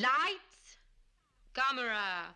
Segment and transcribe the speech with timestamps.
[0.00, 0.78] Lights,
[1.52, 2.32] camera,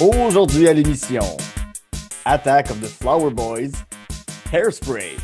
[0.00, 1.36] Aujourd'hui à l'émission,
[2.24, 3.72] Attack of the Flower Boys,
[4.52, 5.16] Hairspray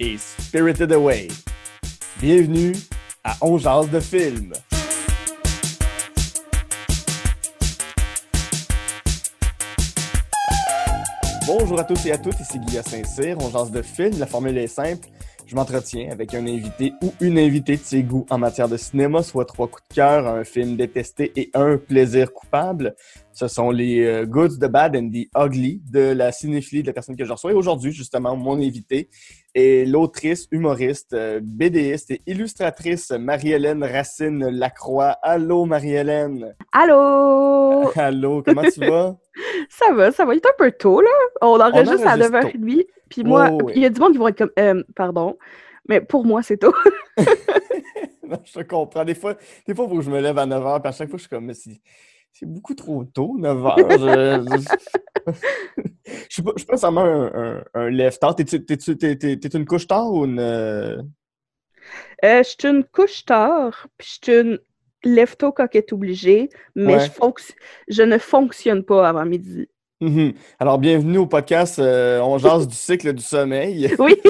[0.00, 1.28] et Spirited Away.
[2.20, 2.74] Bienvenue
[3.22, 4.54] à On jase de film.
[11.46, 14.58] Bonjour à tous et à toutes, ici Guillaume Saint-Cyr, on jase de film, la formule
[14.58, 15.06] est simple.
[15.46, 19.22] Je m'entretiens avec un invité ou une invitée de ses goûts en matière de cinéma,
[19.22, 22.96] soit trois coups de cœur, un film détesté et un plaisir coupable.
[23.32, 26.92] Ce sont les euh, Goods, the Bad and the Ugly de la cinéphilie de la
[26.92, 27.52] personne que je reçois.
[27.52, 29.08] Et aujourd'hui, justement, mon invité
[29.54, 35.16] est l'autrice, humoriste, euh, BDiste et illustratrice Marie-Hélène Racine Lacroix.
[35.22, 36.56] Allô, Marie-Hélène!
[36.72, 37.88] Allô!
[37.94, 39.16] Allô, comment tu vas?
[39.68, 40.34] ça va, ça va.
[40.34, 41.10] Il est un peu tôt, là.
[41.40, 42.86] On enregistre à enregistre 9h30.
[43.08, 43.72] Puis moi, Oh, oui.
[43.76, 45.36] il y a du monde qui vont être comme, euh, pardon.
[45.88, 46.74] Mais pour moi, c'est tôt.
[48.28, 49.04] Non, je te comprends.
[49.04, 49.34] Des fois,
[49.68, 51.16] des fois, il faut que je me lève à 9 h, puis à chaque fois,
[51.16, 51.80] je suis comme, mais c'est,
[52.42, 54.44] beaucoup trop tôt, 9 h.
[54.48, 55.32] Je, je...
[56.28, 58.34] suis pas, je suis pas nécessairement un, un, un lève-tard.
[58.34, 60.40] T'es-tu, t'es-tu- t'es, t'es- t'es une couche tard ou une.
[60.40, 61.00] euh,
[62.24, 64.58] Euh, je suis une couche tard, puis je suis une
[65.04, 67.00] lève-tôt coquette obligée, mais Ouais.
[67.06, 67.54] je, fonc-
[67.88, 69.68] je ne fonctionne pas avant midi.
[70.00, 70.32] Mhm.
[70.58, 73.94] Alors, bienvenue au podcast euh, On jase du cycle du sommeil.
[73.98, 74.14] Oui,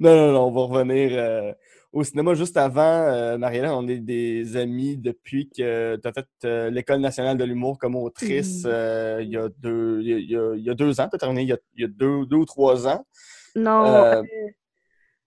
[0.00, 1.52] Non, non, non, on va revenir euh,
[1.92, 2.34] au cinéma.
[2.34, 7.00] Juste avant, euh, Marie-Hélène, on est des amis depuis que tu as fait euh, l'École
[7.00, 10.54] nationale de l'humour comme autrice il, y a deux, il, y a, il y a-
[10.56, 11.08] il y a deux ans.
[11.08, 13.04] Tu as terminé il y a, il y a deux, deux ou trois ans.
[13.56, 14.22] non.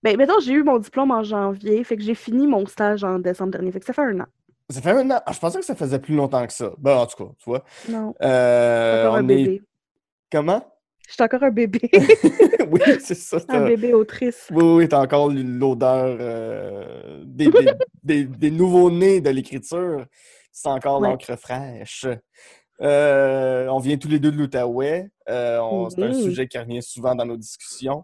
[0.04, 3.18] Ben, mettons, j'ai eu mon diplôme en janvier, fait que j'ai fini mon stage en
[3.18, 4.26] décembre dernier, fait que ça fait un an.
[4.70, 5.22] Ça fait un an.
[5.26, 6.72] Ah, je pensais que ça faisait plus longtemps que ça.
[6.78, 7.64] Ben, en tout cas, tu vois.
[7.88, 9.36] Non, Euh, encore un est...
[9.36, 9.62] bébé.
[10.32, 10.62] Comment?
[11.08, 11.90] Je suis encore un bébé.
[12.70, 13.38] oui, c'est ça.
[13.48, 14.48] un bébé autrice.
[14.52, 17.68] Oui, oui, t'as encore l'odeur euh, des, des,
[18.04, 20.05] des- des nouveaux-nés de l'écriture.
[20.52, 21.10] C'est encore Ouais.
[21.11, 22.05] l'encre fraîche.
[22.82, 25.08] Euh, on vient tous les deux de l'Outaouais.
[25.30, 28.04] Euh, C'est un sujet qui revient souvent dans nos discussions.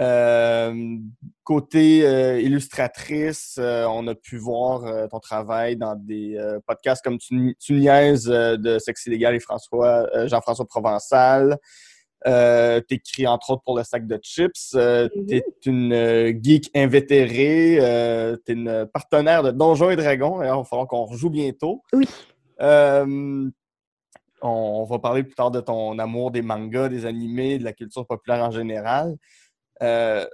[0.00, 0.96] Euh,
[1.44, 7.56] côté euh, illustratrice, euh, on a pu voir ton travail dans des podcasts comme Tu,
[7.60, 11.58] tu niaises de Sexe illégal et François, Jean-François Provençal.
[12.24, 14.74] T'écris entre autres pour le sac de chips.
[14.74, 15.26] Mhm.
[15.26, 18.38] T'es une geek invétérée.
[18.44, 20.42] T'es une partenaire de Donjons et Dragons.
[20.42, 21.82] Il va falloir qu'on rejoue bientôt.
[21.92, 22.08] Oui.
[24.42, 27.74] On, on va parler plus tard de ton amour des mangas, des animés, de la
[27.74, 29.16] culture populaire en général.
[29.82, 30.26] Euh,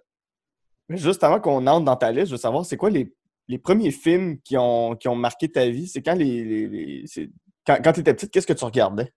[0.91, 3.13] juste avant qu'on entre dans ta liste, je veux savoir, c'est quoi les,
[3.49, 5.89] les premiers films qui ont, qui ont marqué ta vie?
[5.89, 6.45] C'est quand les.
[6.45, 7.31] les- les- c'est-
[7.67, 9.13] quand, quand tu étais petite, qu'est-ce que tu regardais?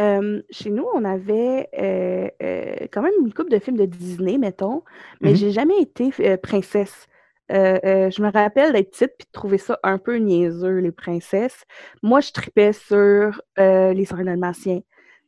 [0.00, 4.38] Euh, chez nous, on avait euh, euh, quand même une couple de films de Disney,
[4.38, 4.82] mettons,
[5.20, 5.36] mais Mhm.
[5.36, 7.06] j'ai jamais été princesse.
[7.50, 11.64] Je me rappelle d'être petite puis de trouver ça un peu niaiseux, les princesses.
[12.02, 14.80] Moi, je tripais sur les sœurs dalmatiens.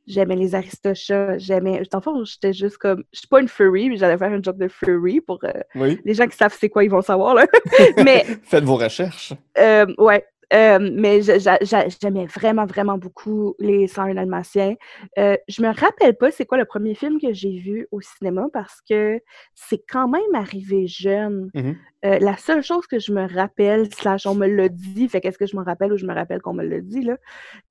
[0.06, 1.81] J'aimais les Aristochats, j'aimais...
[1.93, 3.03] Le fond, j'étais juste comme...
[3.12, 5.99] Je suis pas une furry, mais j'allais faire une joke de furry pour euh, Oui.
[6.05, 7.47] les gens qui savent c'est quoi, ils vont savoir, là.
[8.05, 9.33] mais Faites vos recherches.
[9.59, 10.25] euh, ouais.
[10.53, 14.75] Euh, mais j'aimais vraiment, vraiment beaucoup les Sœurs dalmatiens.
[15.19, 18.47] Euh, je me rappelle pas c'est quoi le premier film que j'ai vu au cinéma
[18.53, 19.21] parce que
[19.55, 21.51] c'est quand même arrivé jeune.
[21.55, 21.77] Mhm.
[22.05, 25.39] Euh, la seule chose que je me rappelle, slash on me l'a dit, fait qu'est-ce
[25.39, 27.17] que je me rappelle ou je me rappelle qu'on me l'a dit, là,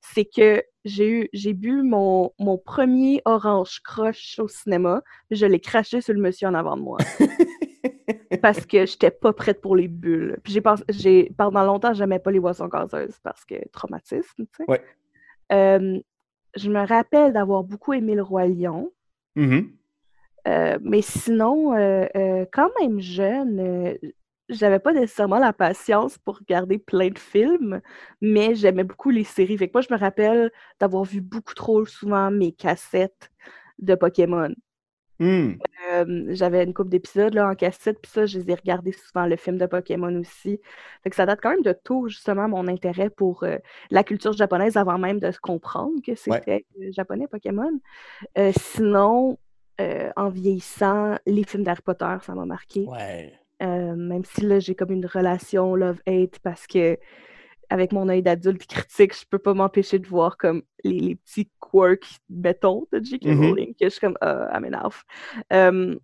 [0.02, 5.59] c'est que j'ai eu, j'ai bu mon, mon premier orange croche au cinéma, je l'ai
[5.62, 6.97] craché sur le monsieur en avant de moi
[8.38, 10.38] parce que j'étais pas prête pour les bulles.
[10.44, 10.59] Puis
[10.90, 14.66] j'ai pendant longtemps j'aimais pas les boissons gazeuses parce que traumatisme, tu sais.
[14.68, 14.81] Ouais.
[15.51, 16.00] Euh,
[16.56, 18.91] je me rappelle d'avoir beaucoup aimé le roi lion,
[19.35, 19.72] Mhm.
[20.47, 23.97] Euh, mais sinon euh, quand même jeune,
[24.47, 27.81] j'avais pas nécessairement la patience pour regarder plein de films,
[28.22, 29.57] mais j'aimais beaucoup les séries.
[29.57, 33.31] Fait que moi je me rappelle d'avoir vu beaucoup trop souvent mes cassettes
[33.79, 34.53] de Pokémon.
[35.19, 35.59] Mhm.
[35.91, 39.35] Euh, j'avais une couple d'épisodes en cassette, puis ça, je les ai regardés souvent, le
[39.35, 40.59] film de Pokémon aussi.
[41.03, 43.57] Fait que ça date quand même de tôt, justement, mon intérêt pour euh,
[43.91, 47.71] la culture japonaise avant même de se comprendre que c'était euh, japonais Pokémon.
[48.38, 49.38] Euh, sinon,
[49.79, 52.85] en vieillissant, les films d'Harry Potter, ça m'a marqué.
[52.85, 53.33] Ouais.
[53.59, 56.97] Même si là, j'ai comme une relation love-hate parce que
[57.69, 61.50] avec mon œil d'adulte critique, je peux pas m'empêcher de voir comme les, les petits
[61.59, 63.25] quirks, mettons, de J.K.
[63.25, 63.45] Mhm.
[63.45, 65.03] Rowling, que je suis comme, ah, elle m'énerve.
[65.53, 65.95] Euh,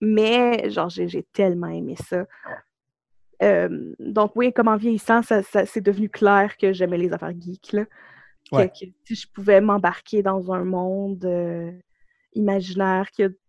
[0.00, 2.26] mais, genre, j'ai tellement aimé ça.
[3.42, 7.32] Euh, donc, oui, comme en vieillissant, ça, ça- c'est devenu clair que j'aimais les affaires
[7.38, 7.84] geeks, là.
[8.50, 8.68] Que- Ouais.
[8.68, 11.72] que si je pouvais m'embarquer dans un monde euh,
[12.34, 13.43] imaginaire qui, qui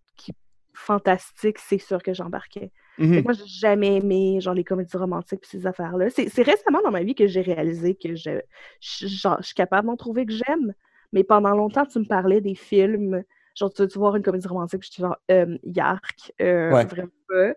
[0.76, 2.72] fantastique, c'est sûr que j'embarquais.
[2.98, 3.24] Mhm.
[3.24, 6.10] Moi, j'ai jamais aimé genre les comédies romantiques et ces affaires-là.
[6.10, 8.40] C'est récemment dans ma vie que j'ai réalisé que je,
[8.80, 10.74] je, genre, je suis capable d'en trouver que j'aime.
[11.12, 13.24] Mais pendant longtemps, tu me parlais des films.
[13.56, 16.86] Genre, tu veux voir une comédie romantique, je suis genre, euh, Yark, euh, Ouais.
[16.86, 17.54] vraiment pas.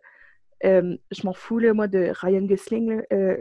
[0.64, 3.02] Euh, je m'en fous, là, moi, de Ryan Gosling.
[3.10, 3.36] Là.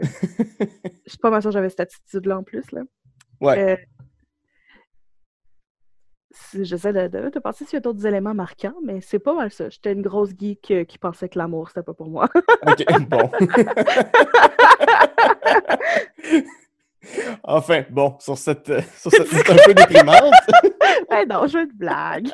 [1.06, 2.70] Je suis pas mal sûre que j'avais cette attitude-là en plus.
[2.72, 2.82] Là.
[3.40, 3.86] Ouais.
[6.30, 9.34] C'est- J'essaie de, de, de penser s'il y a d'autres éléments marquants, mais c'est pas
[9.34, 9.68] mal ça.
[9.70, 12.28] J'étais une grosse geek euh, qui pensait que l'amour, c'était pas pour moi.
[12.66, 13.30] OK, bon.
[17.44, 20.34] enfin, bon, sur cette, euh, sur cette note un peu déprimante,
[21.28, 22.28] non, je veux une blague.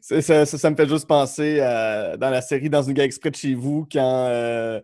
[0.00, 3.04] c'est- ça, ça, ça me fait juste penser à, dans la série Dans une gare
[3.06, 4.80] exprès de chez vous, quand euh,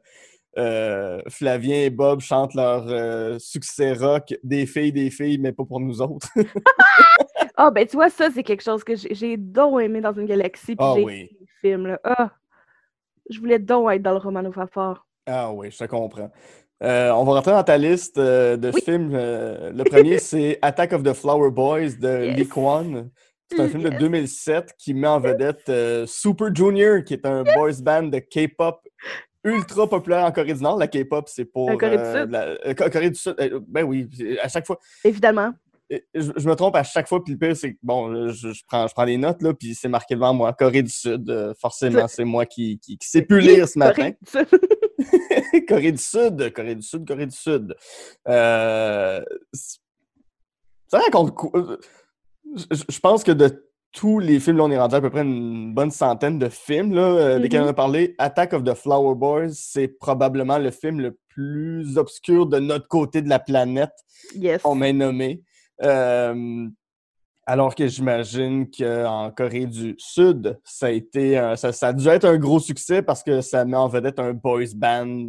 [0.59, 5.65] euh, Flavien et Bob chantent leur euh, succès rock Des filles, des filles, mais pas
[5.65, 6.29] pour nous autres.
[7.57, 10.75] Ah, ben tu vois, ça, c'est quelque chose que j'ai donc aimé dans une galaxie,
[10.75, 11.39] puis Ah j'ai oui.
[11.61, 12.01] film, là.
[12.03, 12.31] Ah!
[13.31, 15.07] Je voulais donc être dans le Romano Fafard.
[15.27, 16.31] Ah oui, je te comprends.
[16.83, 18.81] Euh, on va rentrer dans ta liste euh, de Oui.
[18.85, 19.13] films.
[19.15, 22.49] Euh, le premier, c'est Attack of the Flower Boys de Lee.
[22.49, 23.09] Kwan.
[23.53, 24.01] C'est un film de Yes.
[24.01, 25.71] 2007 qui met en vedette
[26.09, 28.81] Super Junior, qui est un boys band de K-pop
[29.45, 30.79] ultra populaire en Corée du Nord.
[30.79, 31.69] La K-pop, c'est pour.
[31.71, 32.31] En Corée du euh, Sud?
[32.31, 33.35] la- euh, Co- Corée du Sud.
[33.41, 34.09] euh, ben oui,
[34.43, 34.79] à chaque fois.
[35.05, 35.53] Évidemment.
[35.93, 38.53] euh, Je, je me trompe à chaque fois, puis le pire, c'est que, bon, je,
[38.53, 40.53] je prends, je prends des notes, là, puis c'est marqué devant moi.
[40.55, 44.13] Corée du Sud, euh, forcément, c'est moi qui, qui, qui sais plus lire ce matin.
[44.13, 45.67] Corée du Sud.
[45.69, 47.75] Corée du Sud, Corée du Sud, Corée du Sud.
[48.29, 49.23] Euh,
[50.89, 51.51] ça raconte quoi?
[51.55, 51.77] euh,
[52.71, 55.23] je- je pense que de tous les films, là, on est rendu à peu près
[55.23, 58.15] une bonne centaine de films, là, euh, desquels on a parlé.
[58.19, 63.23] Attack of the Flower Boys, c'est probablement le film le plus obscur de notre côté
[63.23, 63.93] de la planète,
[64.35, 64.61] Yes.
[64.65, 65.43] on m'a nommé.
[65.83, 66.67] Euh,
[67.47, 72.09] alors que j'imagine qu'en Corée du Sud, ça a été un- ça, ça a dû
[72.09, 75.27] être un gros succès parce que ça met en vedette un boys band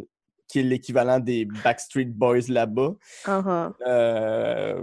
[0.48, 2.94] qui est l'équivalent des Backstreet Boys là-bas.
[3.26, 3.72] Uh-huh.
[3.86, 4.82] Euh,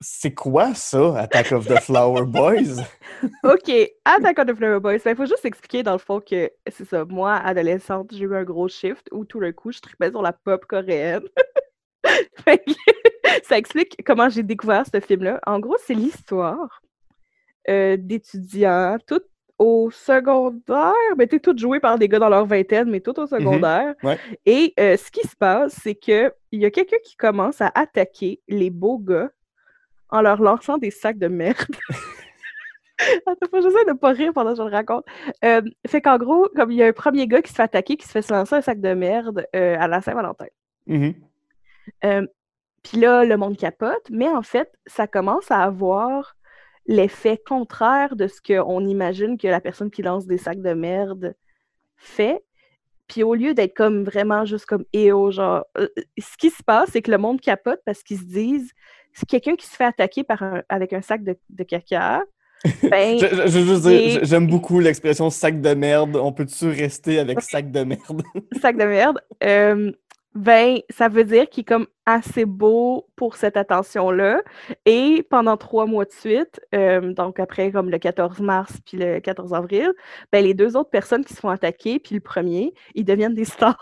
[0.00, 2.82] C'est quoi ça, Attack of the Flower Boys?
[3.42, 3.70] OK,
[4.04, 4.98] Attack on the Flower Boys.
[5.04, 7.04] Il faut juste expliquer dans le fond que c'est ça.
[7.04, 10.32] Moi, adolescente, j'ai eu un gros shift où tout d'un coup, je tripais sur la
[10.32, 11.24] pop coréenne.
[13.42, 15.40] Ça explique comment j'ai découvert ce film-là.
[15.46, 16.80] En gros, c'est l'histoire
[17.68, 19.26] euh, d'étudiants, toutes
[19.58, 23.26] au secondaire, mais t'es toutes jouées par des gars dans leur vingtaine, mais toutes au
[23.26, 23.94] secondaire.
[24.04, 24.16] Ouais.
[24.46, 27.72] Et euh, ce qui se passe, c'est que il y a quelqu'un qui commence à
[27.74, 29.30] attaquer les beaux gars
[30.10, 31.76] en leur lançant des sacs de merde.
[33.26, 35.04] Attends, faut j'essaie de pas rire pendant que je le raconte.
[35.44, 37.96] Euh, fait qu'en gros, comme il y a un premier gars qui se fait attaquer,
[37.96, 40.46] qui se fait se lancer un sac de merde euh, à la Saint-Valentin.
[40.86, 41.14] Mhm.
[42.04, 42.26] Euh,
[42.82, 46.36] Puis là, le monde capote, mais en fait, ça commence à avoir
[46.86, 51.36] l'effet contraire de ce qu'on imagine que la personne qui lance des sacs de merde
[51.96, 52.42] fait.
[53.06, 55.88] Puis au lieu d'être comme vraiment juste comme EO, genre, euh,
[56.18, 58.72] ce qui se passe, c'est que le monde capote parce qu'ils se disent,
[59.12, 62.22] c'est quelqu'un qui se fait attaquer par un- avec un sac de, de caca.
[62.90, 66.16] Ben, Je, je- je veux juste dire, Et- j'aime beaucoup l'expression sac de merde.
[66.16, 68.22] On peut-tu rester avec sac de merde?
[68.60, 69.92] sac de merde, euh,
[70.34, 74.42] ben, ça veut dire qu'il est comme assez beau pour cette attention-là.
[74.86, 79.20] Et pendant trois mois de suite, euh, donc après comme le 14 mars puis le
[79.20, 79.92] 14 avril,
[80.32, 83.44] ben, les deux autres personnes qui se font attaquer, puis le premier, ils deviennent des
[83.46, 83.76] stars.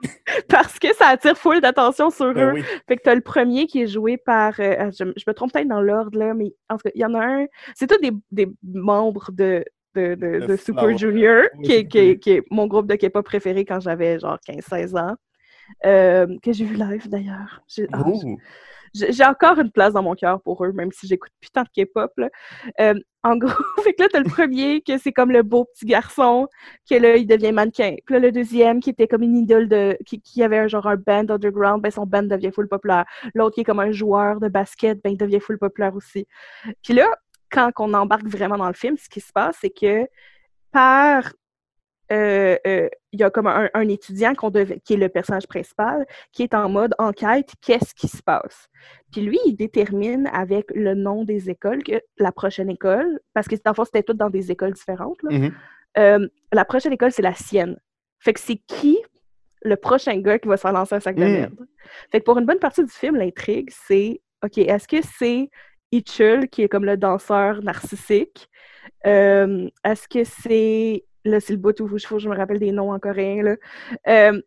[0.48, 2.52] Parce que ça attire full d'attention sur Ben eux.
[2.54, 2.64] oui.
[2.88, 4.58] Fait que t'as le premier qui est joué par.
[4.60, 7.00] euh, ah, je, je me trompe peut-être dans l'ordre, là, mais en tout cas, il
[7.00, 7.46] y en a un.
[7.76, 10.98] C'est tous des, des membres de, de, de, de Super Flower.
[10.98, 12.18] Junior, Oui, qui, est, qui, est, Junior.
[12.20, 15.14] qui est mon groupe de K-pop préféré quand j'avais genre 15-16 ans.
[15.84, 17.62] Euh, que j'ai vu live d'ailleurs.
[17.68, 18.04] J'ai ah,
[18.94, 22.12] j'ai- encore une place dans mon cœur pour eux, même si j'écoute putain de K-pop.
[22.80, 23.48] Euh, en gros,
[23.84, 26.48] fait que là, t'as le premier, que c'est comme le beau petit garçon,
[26.88, 27.96] que là, il devient mannequin.
[28.04, 29.96] Puis là, le deuxième, qui était comme une idole de.
[30.04, 33.04] qui, qui avait un, genre un band underground, ben son band devient full populaire.
[33.34, 36.26] L'autre, qui est comme un joueur de basket, ben il devient full populaire aussi.
[36.82, 37.06] Puis là,
[37.50, 40.06] quand on embarque vraiment dans le film, ce qui se passe, c'est que
[40.72, 41.32] par.
[42.12, 46.06] Euh, euh, il y a comme un, un étudiant devait, qui est le personnage principal,
[46.32, 48.68] qui est en mode enquête, qu'est-ce qui se passe?
[49.10, 53.56] Puis lui, il détermine avec le nom des écoles que la prochaine école, parce que
[53.64, 55.52] dans c'était toutes dans des écoles différentes, là, Mhm.
[55.98, 57.76] euh, la prochaine école, c'est la sienne.
[58.20, 58.98] Fait que c'est qui
[59.64, 61.32] le prochain gars qui va se faire lancer un sac de Mm.
[61.32, 61.66] merde?
[62.10, 65.48] Fait que pour une bonne partie du film, l'intrigue, c'est OK, est-ce que c'est
[65.92, 68.48] Ichul qui est comme le danseur narcissique?
[69.06, 71.04] Euh, est-ce que c'est.
[71.24, 73.42] Là, c'est le bout où que je me rappelle des noms en coréen.
[73.42, 73.56] Là.
[74.08, 74.40] Euh,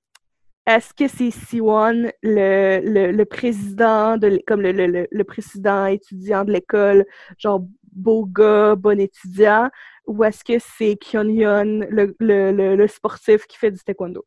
[0.68, 6.52] est-ce que c'est Siwon, le, le, président, de, comme le, le, le, président étudiant de
[6.52, 7.06] l'école,
[7.38, 9.70] genre beau gars, bon étudiant,
[10.08, 14.26] ou est-ce que c'est le, le, le sportif qui fait du taekwondo?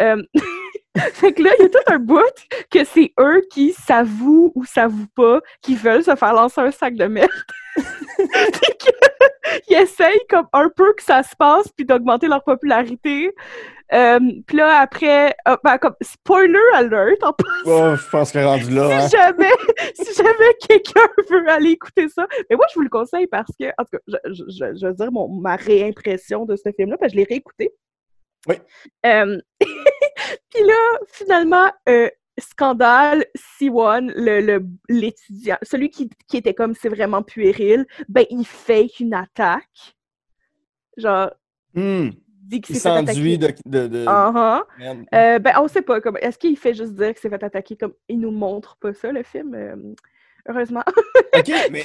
[0.00, 0.22] Euh,
[1.14, 2.22] fait que là, il y a tout un bout
[2.70, 6.94] que c'est eux qui s'avouent ou s'avouent pas, qui veulent se faire lancer un sac
[6.94, 7.30] de merde.
[9.68, 13.34] ils essayent comme un peu que ça se passe, puis d'augmenter leur popularité.
[13.92, 17.34] Euh, puis là, après, euh, ben, comme spoiler alert, en
[17.66, 19.00] oh, je pense qu'elle est rendue là.
[19.08, 19.32] Si hein.
[19.32, 19.50] jamais,
[19.94, 23.66] si jamais quelqu'un veut aller écouter ça, mais moi, je vous le conseille parce que,
[23.78, 27.12] en tout cas, je, je, je veux dire mon, ma réimpression de ce film-là, parce
[27.12, 27.72] que je l'ai réécouté.
[28.48, 28.56] Oui.
[29.06, 31.70] Euh, puis là, finalement,
[32.38, 33.24] scandale,
[33.60, 39.14] C1, le, l'étudiant, celui qui, qui, était comme c'est vraiment puéril, ben il fait une
[39.14, 39.96] attaque.
[40.96, 41.30] Genre,
[41.74, 42.10] hmm.
[42.42, 43.54] dit Il s'enduit de.
[43.66, 44.04] de, de...
[44.04, 44.62] Uh-huh.
[44.78, 45.04] Merde.
[45.14, 46.00] Euh, ben, on sait pas.
[46.00, 48.92] Comme, est-ce qu'il fait juste dire qu'il s'est fait attaquer comme il nous montre pas
[48.94, 49.54] ça, le film?
[49.54, 49.76] euh,
[50.48, 50.82] heureusement.
[51.36, 51.84] Ok, mais.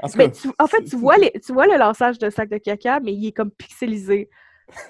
[0.00, 2.58] En Ben, tu- en fait, tu vois, les, tu vois le lançage de sac de
[2.58, 4.30] caca, mais il est comme pixelisé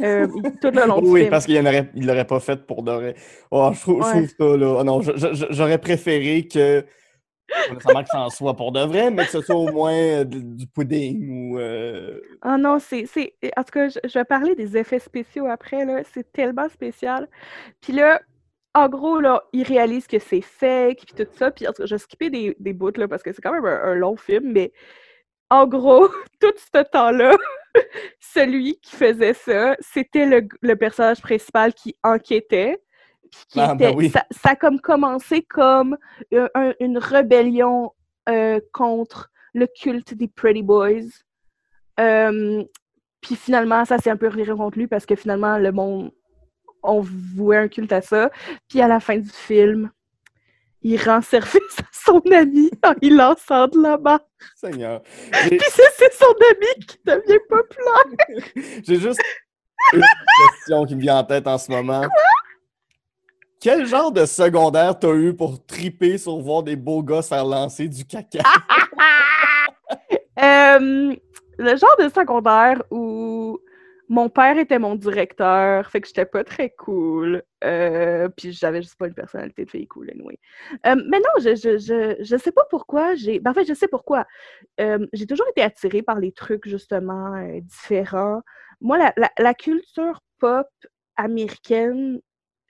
[0.03, 0.27] euh,
[0.61, 1.31] tout le long du oui, film.
[1.31, 3.15] parce qu'il il l'aurait pas fait pour de vrai.
[3.51, 4.27] Oh, je trouve, je Ouais.
[4.27, 4.77] trouve ça, là.
[4.81, 5.01] oh non,
[5.51, 6.85] j'aurais préféré que.
[7.85, 10.25] Pas que ça en soit pour de vrai, mais que ce soit au moins euh,
[10.25, 11.59] du, pudding ou.
[11.59, 13.35] euh, Ah non, c'est, c'est...
[13.57, 16.03] En tout cas, je, je vais parler des effets spéciaux après, là.
[16.13, 17.27] C'est tellement spécial.
[17.81, 18.21] Puis là,
[18.75, 21.51] en gros, là, ils réalisent que c'est fake, puis tout ça.
[21.51, 23.53] Puis en tout cas, je vais skipper des, des bouts, là, parce que c'est quand
[23.53, 24.73] même un, un long film, mais
[25.51, 26.09] en gros,
[26.41, 27.37] tout ce temps-là,
[28.21, 32.79] celui qui faisait ça, c'était le, le personnage principal qui enquêtait.
[33.31, 34.11] puis qui Ah, ben oui.
[34.11, 35.97] ça, ça a comme commencé comme
[36.33, 37.93] un- une rébellion
[38.29, 41.09] euh, contre le culte des Pretty Boys.
[42.01, 42.63] Euh,
[43.21, 46.13] puis finalement, ça s'est un peu reviré contre lui parce que finalement, le monde,
[46.83, 48.31] on vouait un culte à ça.
[48.69, 49.91] Puis à la fin du film,
[50.83, 54.21] il rend service à son ami en il lançant de la barre.
[54.57, 55.03] Seigneur.
[55.03, 55.61] Puis
[55.97, 58.83] c'est son ami qui devient populaire.
[58.87, 59.21] J'ai juste
[59.93, 60.03] une
[60.57, 62.03] question qui me vient en tête en ce moment.
[63.61, 67.89] Quel genre de secondaire t'as eu pour triper sur voir des beaux gars faire lancer
[67.89, 68.43] du caca?
[70.41, 71.17] Euh,
[71.59, 73.59] le genre de secondaire où
[74.09, 77.43] mon père était mon directeur, fait que j'étais pas très cool.
[77.65, 80.39] Euh, puis j'avais juste pas une personnalité de fille cool, anyway.
[80.87, 83.39] Euh, mais non, je, je, je, je sais pas pourquoi j'ai.
[83.41, 84.27] Ben, en fait, je sais pourquoi.
[84.81, 88.41] Euh, j'ai toujours été attirée par les trucs, justement, euh, différents.
[88.81, 90.69] Moi, la, la, la culture pop
[91.17, 92.21] américaine,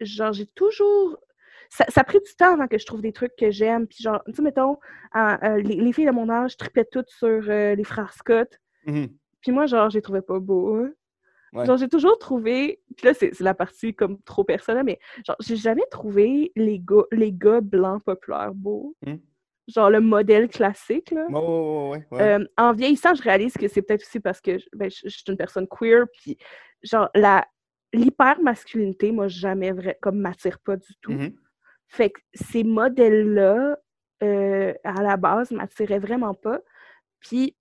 [0.00, 1.18] genre, j'ai toujours.
[1.70, 3.86] Ça, ça a pris du temps avant que je trouve des trucs que j'aime.
[3.86, 4.78] Puis, genre, tu sais, mettons,
[5.12, 8.48] à- les, les filles de mon âge tripaient toutes sur euh, les frères Scott.
[8.86, 9.08] Mhm.
[9.42, 10.74] Puis moi, genre, je les trouvais pas beaux.
[10.76, 10.90] hein.
[11.52, 11.64] Ouais.
[11.66, 12.80] Genre, j'ai toujours trouvé.
[12.96, 17.04] Puis là, c'est la partie comme trop personnelle, mais genre, j'ai jamais trouvé les gars,
[17.10, 18.94] les gars blancs populaires beaux.
[19.06, 19.16] Hmm.
[19.68, 21.26] Genre le modèle classique, là.
[21.28, 22.22] Ouais, ouais.
[22.22, 25.08] Euh, en vieillissant, je réalise que c'est peut-être aussi parce que je, ben, je- je
[25.10, 26.38] suis une personne queer, puis
[26.82, 27.46] genre, la
[27.92, 31.12] l'hyper-masculinité, moi, jamais vrai, comme m'attire pas du tout.
[31.12, 31.32] Mhm.
[31.88, 33.78] Fait que ces modèles-là,
[34.22, 36.60] euh, à la base, m'attiraient vraiment pas.
[37.20, 37.56] Puis,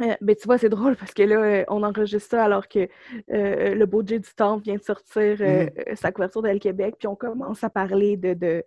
[0.00, 2.88] euh, ben, tu vois, c'est drôle parce que là, euh, on enregistre ça alors que
[3.32, 6.96] euh, le beau Jay du Temple vient de sortir euh, euh, sa couverture d'El Québec,
[6.98, 8.64] puis on commence à parler de, de,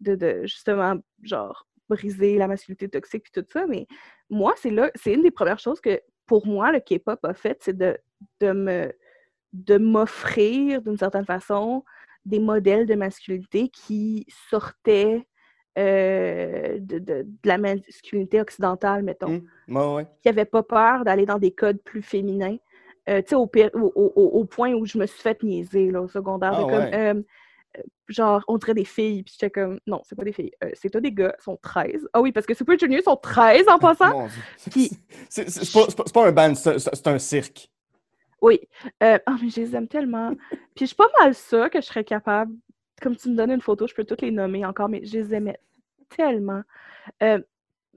[0.00, 3.66] de, de, justement, genre, briser la masculinité toxique puis tout ça.
[3.66, 3.86] Mais
[4.30, 7.58] moi, c'est là, c'est une des premières choses que, pour moi, le K-pop a fait,
[7.60, 7.98] c'est de,
[8.40, 8.92] de me
[9.52, 11.84] de m'offrir, d'une certaine façon,
[12.24, 15.26] des modèles de masculinité qui sortaient
[15.78, 19.42] euh, de, de- de la masculinité occidentale, mettons.
[19.68, 20.06] Ouais, ouais.
[20.22, 22.56] qui n'avaient pas peur d'aller dans des codes plus féminins.
[23.08, 26.02] Euh, tu sais, au, au, au- au- point où je me suis fait niaiser, là,
[26.02, 26.90] au secondaire, Ah comme, ouais.
[26.94, 27.14] euh,
[27.78, 30.90] euh, genre, on dirait des filles, puis j'étais comme, non, c'est pas des filles, c'est
[30.90, 32.06] toi des gars, ils sont 13.
[32.12, 34.28] Ah oui, parce que Super Junior sont 13 en passant.
[34.70, 34.90] Puis-
[35.28, 37.68] C'est pas, un band, c'est un cirque.
[38.40, 38.60] Oui.
[39.02, 40.32] Euh, ah, mais je les aime tellement.
[40.50, 42.52] Puis je suis pas mal sûre que je serais capable,
[43.02, 45.34] comme tu me donnes une photo, je peux toutes les nommer encore, mais je les
[45.34, 45.58] aimais
[46.08, 46.62] tellement.
[47.22, 47.40] Euh,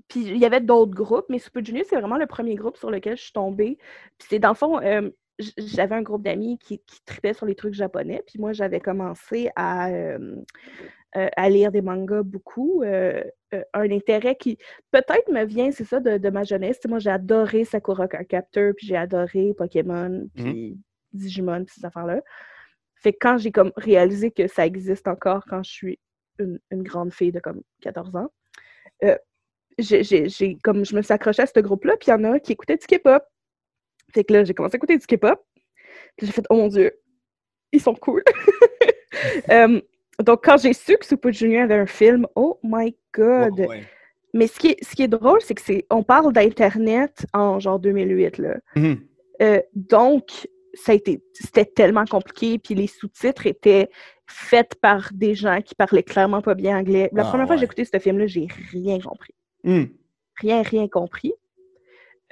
[0.08, 2.92] puis il y avait d'autres groupes, mais Super Junior, c'est vraiment le premier groupe sur
[2.92, 3.78] lequel je suis tombée.
[4.18, 5.10] Puis c'est dans le fond, euh,
[5.58, 9.50] j'avais un groupe d'amis qui, qui tripaient sur les trucs japonais, puis moi j'avais commencé
[9.56, 10.36] à, euh,
[11.14, 12.84] à lire des mangas beaucoup.
[12.84, 13.24] euh,
[13.74, 14.58] un intérêt qui
[14.92, 16.80] peut-être me vient, c'est ça, de, de ma jeunesse.
[16.88, 20.78] Moi j'ai adoré Sakura Card Captor, puis j'ai adoré Pokémon, puis
[21.14, 22.22] Digimon, puis ces affaires-là.
[22.96, 26.00] Fait que quand j'ai comme réalisé que ça existe encore quand je suis
[26.40, 28.32] une, une grande fille de comme 14 ans,
[29.04, 29.18] euh,
[29.78, 32.40] j'ai, comme je me suis accrochée à ce groupe-là, puis il y en a un
[32.40, 33.24] qui écoutait du K-pop.
[34.14, 35.44] Fait que là, j'ai commencé à écouter du K-pop.
[36.18, 36.92] Puis j'ai fait, oh mon Dieu,
[37.72, 38.24] ils sont cool.
[39.50, 39.82] Euh,
[40.24, 43.84] donc, quand j'ai su que Super Junior avait un film, oh my god, ouais.
[44.36, 47.58] Mais ce qui est, ce qui est drôle, c'est que c'est on parle d'Internet en
[47.62, 48.38] genre 2008.
[48.40, 48.58] Là.
[48.76, 49.00] Mhm.
[49.42, 53.90] Euh, donc, ça a été, c'était tellement compliqué, puis les sous-titres étaient
[54.28, 57.10] faits par des gens qui parlaient clairement pas bien anglais.
[57.14, 59.34] La Ah, première fois que j'ai écouté ce film-là, j'ai rien compris.
[59.64, 59.86] Hmm.
[60.42, 61.34] Rien, rien compris.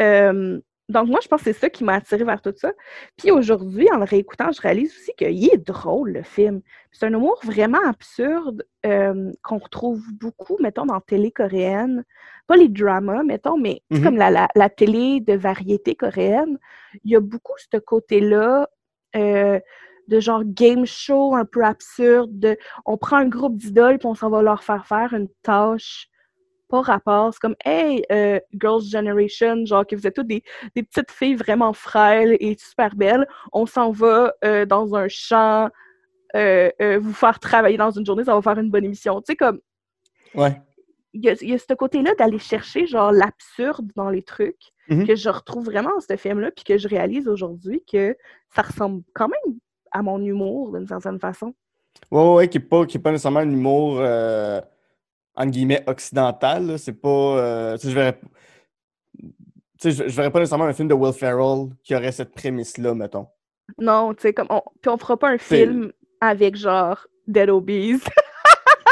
[0.02, 0.60] Euh,
[0.90, 2.72] donc, moi, je pense que c'est ça qui m'a attiré vers tout ça.
[3.18, 6.62] Puis aujourd'hui, en le réécoutant, je réalise aussi qu'il est drôle, le film.
[6.92, 12.04] C'est un humour vraiment absurde euh, qu'on retrouve beaucoup, mettons, dans la télé coréenne.
[12.48, 14.04] Pas les dramas, mettons, mais Mhm.
[14.04, 16.60] comme la, la- la télé de variété coréenne.
[17.06, 18.68] Il y a beaucoup ce côté-là
[19.16, 19.60] euh,
[20.10, 22.38] de genre game show un peu absurde.
[22.40, 26.10] de- on prend un groupe d'idoles puis on s'en va leur faire faire une tâche
[26.74, 27.34] pas rapport.
[27.34, 30.44] C'est comme, hey, euh, Girls' Generation, genre que vous êtes toutes des,
[30.76, 33.28] des petites filles vraiment frêles et super belles.
[33.52, 35.70] On s'en va euh, dans un champ,
[36.36, 39.22] euh, vous faire travailler dans une journée, ça va faire une bonne émission.
[39.22, 39.60] Tu sais, comme,
[40.34, 40.60] Ouais.
[41.14, 44.72] il y a, il y a ce côté-là d'aller chercher, genre, l'absurde dans les trucs
[44.90, 45.08] Mhm.
[45.08, 48.18] que je retrouve vraiment dans ce film-là, puis que je réalise aujourd'hui que
[48.54, 49.58] ça ressemble quand même
[49.92, 51.54] à mon humour d'une certaine façon.
[52.12, 54.60] Ouais, ouais, ouais, qui n'est pas, qui est pas nécessairement un humour, euh,
[55.36, 56.78] entre guillemets, occidental.
[56.80, 57.08] C'est pas.
[57.10, 58.20] euh, tu sais, je verrais.
[59.20, 59.32] Tu
[59.80, 62.94] sais, je, je verrais pas nécessairement un film de Will Ferrell qui aurait cette prémisse-là,
[62.94, 63.28] mettons.
[63.80, 64.62] Non, tu sais, comme on...
[64.82, 68.00] Puis on fera pas un film avec genre Dead Obies.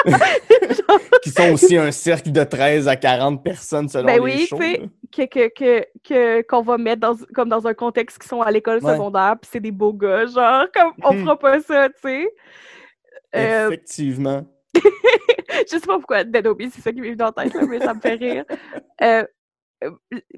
[1.24, 4.57] Qui sont aussi un cercle de 13 à 40 personnes selon Ben les oui, shows.
[4.57, 4.88] tu sais, là.
[5.12, 8.50] que, que, que, que- qu'on va mettre dans, comme dans un contexte qui sont à
[8.51, 8.93] l'école Ouais.
[8.93, 11.24] secondaire, puis c'est des beaux gars, genre, comme on Mhm.
[11.24, 12.33] fera pas ça, tu sais.
[13.36, 14.43] Euh, Effectivement.
[15.72, 17.79] je sais pas pourquoi Dead c'est ça qui m'est venu dans la tête, là, mais
[17.79, 18.46] ça me fait rire.
[19.01, 19.25] Euh,
[19.84, 19.91] euh,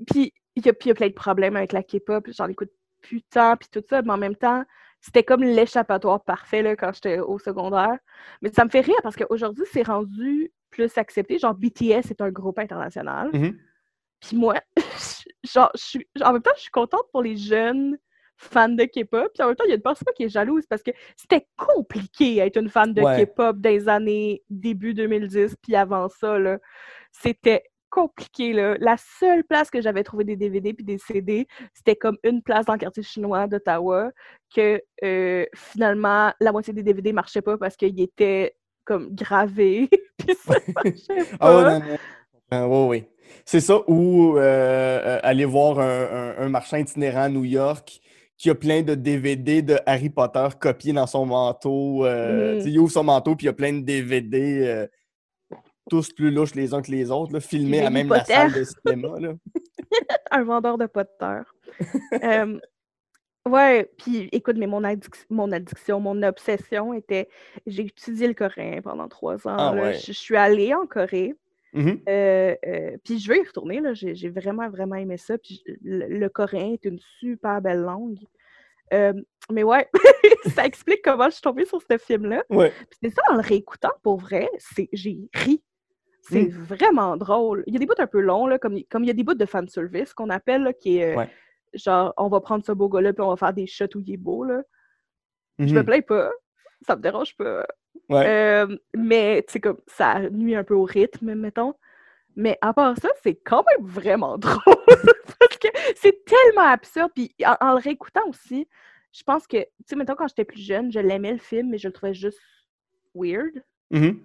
[0.07, 3.57] puis il y, a- y plein de problèmes avec la K-pop, j'en écoute plus tant,
[3.57, 4.63] puis tout ça, mais en même temps,
[5.01, 7.97] c'était comme l'échappatoire parfait là, quand j'étais au secondaire.
[8.41, 11.37] Mais ça me fait rire parce qu'aujourd'hui, c'est rendu plus accepté.
[11.39, 13.29] Genre, BTS est un groupe international.
[13.33, 13.59] Mhm.
[14.21, 14.55] Puis moi,
[15.43, 17.97] genre, je suis, en même temps, je suis contente pour les jeunes
[18.37, 19.29] fans de K-pop.
[19.33, 21.47] Puis en même temps, il y a une personne qui est jalouse parce que c'était
[21.57, 23.25] compliqué être une fan de Ouais.
[23.25, 26.57] K-pop des années début 2010 puis avant ça, là.
[27.11, 28.75] C'était compliqué, là.
[28.79, 32.65] La seule place que j'avais trouvé des DVD puis des CD, c'était comme une place
[32.65, 34.09] dans le quartier chinois d'Ottawa
[34.55, 39.89] que euh, finalement, la moitié des DVD marchaient pas parce qu'ils étaient comme gravés.
[40.17, 41.69] puis ça marchait pas.
[41.69, 41.97] Ah non, non.
[42.51, 43.09] Ah, ouais, ouais.
[43.45, 47.99] C'est ça, ou euh, euh, aller voir un, un- un marchand itinérant à New York
[48.43, 52.05] qui a plein de DVD de Harry Potter copiés dans son manteau.
[52.05, 52.67] euh, Mhm.
[52.67, 54.87] Il ouvre son manteau, puis il y a plein de DVD, euh,
[55.89, 58.33] tous plus louches les uns que les autres, là, filmés à même la Potter.
[58.33, 59.17] salle de cinéma.
[59.17, 59.33] Là.
[60.31, 61.39] un vendeur de Potter.
[62.21, 62.59] Euh,
[63.47, 67.29] ouais, puis écoute, mais mon, addic- mon addiction, mon obsession était.
[67.65, 69.55] J'ai étudié le coréen pendant trois ans.
[69.57, 69.81] Ah là.
[69.83, 69.93] ouais.
[69.93, 71.33] Je, je suis allée en Corée.
[71.73, 72.01] Mhm.
[72.07, 73.79] euh, euh, puis je veux y retourner.
[73.81, 73.93] là.
[73.93, 75.37] J'ai vraiment, vraiment aimé ça.
[75.37, 78.19] Puis le, le coréen est une super belle langue.
[78.93, 79.13] Euh,
[79.51, 79.89] mais ouais,
[80.55, 82.43] ça explique comment je suis tombée sur ce film-là.
[82.49, 82.71] Ouais.
[82.89, 85.63] Puis c'est ça, en le réécoutant, pour vrai, c'est j'ai ri.
[86.21, 86.49] C'est Mm.
[86.51, 87.63] vraiment drôle.
[87.67, 89.23] Il y a des bouts un peu longs, là, comme, comme il y a des
[89.23, 91.29] bouts de fanservice qu'on appelle, là, qui est Ouais.
[91.73, 94.13] genre, on va prendre ce beau gars-là, puis on va faire des shots où il
[94.13, 94.43] est beau.
[94.45, 94.61] Là.
[95.59, 95.85] Je me Mhm.
[95.85, 96.31] plains pas.
[96.87, 97.65] Ça me dérange pas.
[98.09, 98.25] Ouais.
[98.27, 101.73] Euh, mais, tu sais, comme, ça nuit un peu au rythme, mettons.
[102.35, 104.59] Mais à part ça, c'est quand même vraiment drôle.
[105.39, 107.11] parce que c'est tellement absurde.
[107.15, 108.67] Puis en, en le réécoutant aussi,
[109.11, 111.77] je pense que, tu sais, mettons, quand j'étais plus jeune, je l'aimais le film, mais
[111.77, 112.39] je le trouvais juste
[113.15, 113.63] weird.
[113.91, 114.19] Mhm.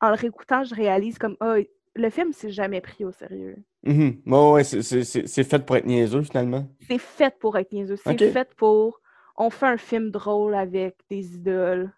[0.00, 1.56] En le réécoutant, je réalise comme, ah,
[1.94, 3.56] le film s'est jamais pris au sérieux.
[3.84, 6.66] Ouais, ouais, c'est- fait pour être niaiseux, finalement.
[6.88, 7.96] C'est fait pour être niaiseux.
[7.96, 9.00] C'est fait pour.
[9.36, 11.92] On fait un film drôle avec des idoles.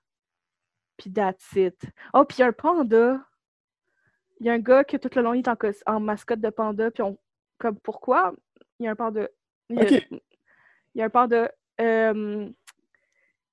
[0.96, 1.82] Puis that's it.
[2.12, 3.20] Oh, puis il y a un panda.
[4.40, 6.90] Il y a un gars qui tout le long il est en, mascotte de panda.
[6.90, 7.18] Puis on.
[7.58, 8.34] Comme pourquoi?
[8.78, 9.28] Il y a un panda.
[9.70, 10.20] Il y a, il
[10.96, 11.50] y a un panda.
[11.80, 12.48] euh,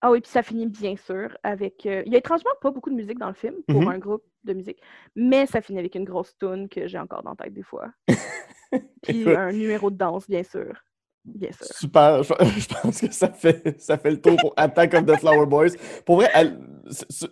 [0.02, 1.86] Ah oui, puis ça finit bien sûr avec.
[1.86, 3.88] euh, Il y a étrangement pas beaucoup de musique dans le film pour Mhm.
[3.88, 4.82] un groupe de musique.
[5.16, 7.92] Mais ça finit avec une grosse tune que j'ai encore dans la tête des fois.
[9.04, 10.74] Puis un numéro de danse, bien sûr.
[11.26, 11.66] Bien sûr.
[11.76, 15.18] Super, je, je pense que ça fait, ça fait le tour pour Attack of the
[15.20, 15.70] Flower Boys.
[16.06, 16.60] Pour vrai, elle-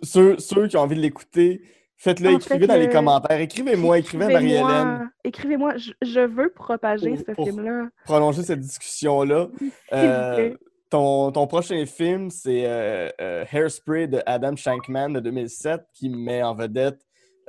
[0.02, 1.60] ceux, ceux qui ont envie de l'écouter,
[1.96, 3.40] faites-le, Ah, écrivez dans les commentaires.
[3.40, 5.10] Écrivez-moi, écrivez à Marie-Hélène.
[5.24, 7.88] Écrivez-moi, je, je veux propager Pour- ce pour- film-là.
[8.04, 9.48] Prolonger cette discussion-là.
[9.92, 10.54] Euh,
[10.88, 16.42] ton, ton prochain film, c'est euh, euh, Hairspray de Adam Shankman de 2007 qui met
[16.42, 17.00] en vedette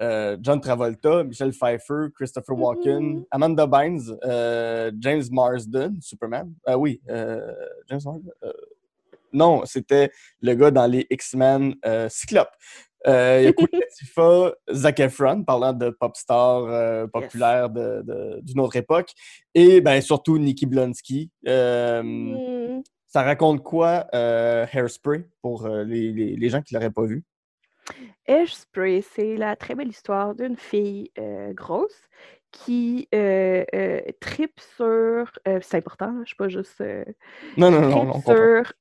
[0.02, 3.26] euh, John Travolta, Michelle Pfeiffer, Christopher Walken, Mhm.
[3.32, 6.54] Amanda Bynes, euh, James Marsden, Superman.
[6.66, 8.32] Ah oui, James Marsden.
[9.34, 10.12] non, c'était
[10.42, 11.76] le gars dans les X-Men
[12.10, 12.50] Cyclope.
[13.06, 19.12] Il y a Latifah, Zac Efron, parlant de pop star populaire d'une autre époque.
[19.56, 21.32] Et ben, surtout Nikki Blonsky.
[21.46, 22.82] Hmm.
[23.08, 27.24] Ça raconte quoi, Hairspray, pour les, les- les gens qui ne l'auraient pas vu?
[28.28, 32.08] Hairspray, c'est la très belle histoire d'une fille euh, grosse
[32.52, 35.32] qui euh, euh, tripe sur.
[35.62, 36.82] c'est important, je suis pas juste.
[37.58, 38.74] Non, non, non, tripe non, sur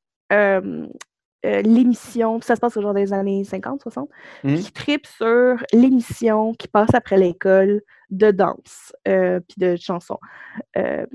[1.45, 4.11] l'émission, ça se passe au genre des années 50, 60,
[4.45, 4.57] Mhm.
[4.57, 10.19] qui tripe sur l'émission qui passe après l'école de danse puis de chansons.
[10.77, 11.07] Euh,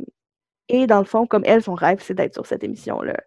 [0.67, 3.17] et dans le fond, comme elle, son rêve, c'est d'être sur cette émission-là.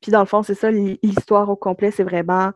[0.00, 2.52] Puis dans le fond, c'est ça, l'hi- l'histoire au complet, c'est vraiment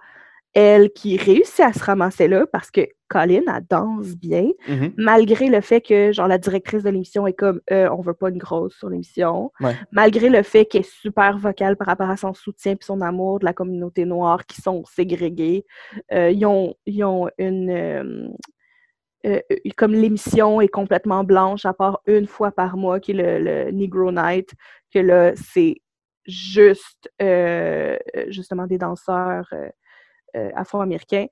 [0.57, 4.95] elle qui réussit à se ramasser là parce que Colin, elle danse bien, Mhm.
[4.97, 8.31] malgré le fait que, genre, la directrice de l'émission est comme, euh, on veut pas
[8.31, 9.75] une grosse sur l'émission, Ouais.
[9.93, 13.39] malgré le fait qu'elle est super vocale par rapport à son soutien et son amour
[13.39, 15.67] de la communauté noire qui sont ségrégés.
[16.11, 17.71] Euh, ils, ont, ils ont une...
[17.71, 18.29] euh,
[19.27, 19.41] euh,
[19.77, 23.71] comme l'émission est complètement blanche, à part une fois par mois, qui est le, le
[23.73, 24.55] Negro Night,
[24.93, 25.77] que là, c'est
[26.25, 27.09] juste,
[28.29, 29.49] justement, des danseurs
[30.37, 31.27] euh, afro-américains.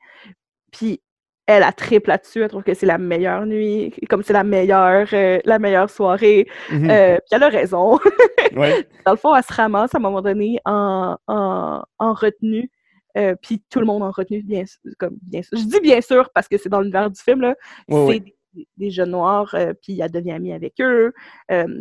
[0.72, 1.00] Puis,
[1.46, 5.08] elle a triple là-dessus, elle trouve que c'est la meilleure nuit, comme c'est la meilleure,
[5.12, 6.46] euh, la meilleure soirée.
[6.70, 6.88] Mhm.
[6.90, 7.98] Euh, puis elle a raison.
[8.56, 8.86] Ouais.
[9.04, 12.70] Dans le fond, elle se ramasse à un moment donné en, en, en retenue.
[13.16, 15.58] euh, puis tout le monde en retenue, bien, sûr- comme, bien sûr.
[15.58, 17.56] Je dis bien sûr parce que c'est dans l'univers du film, là.
[17.88, 18.20] Ouais, c'est ouais.
[18.20, 21.12] des, des jeunes noirs, puis elle devient amie avec eux.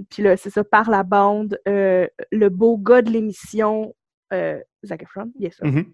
[0.10, 3.94] Puis là, c'est ça, par la bande, le beau gars de l'émission,
[4.32, 5.86] Zac Efron, bien sûr, Mhm.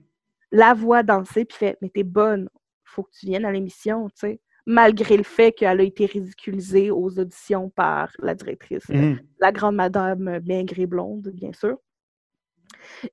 [0.52, 2.50] La voit danser, puis fait «Mais t'es bonne,
[2.84, 6.92] faut que tu viennes à l'émission, tu sais.» Malgré le fait qu'elle a été ridiculisée
[6.92, 9.20] aux auditions par la directrice, Mhm.
[9.40, 11.78] la grande madame maigre et blonde, bien sûr.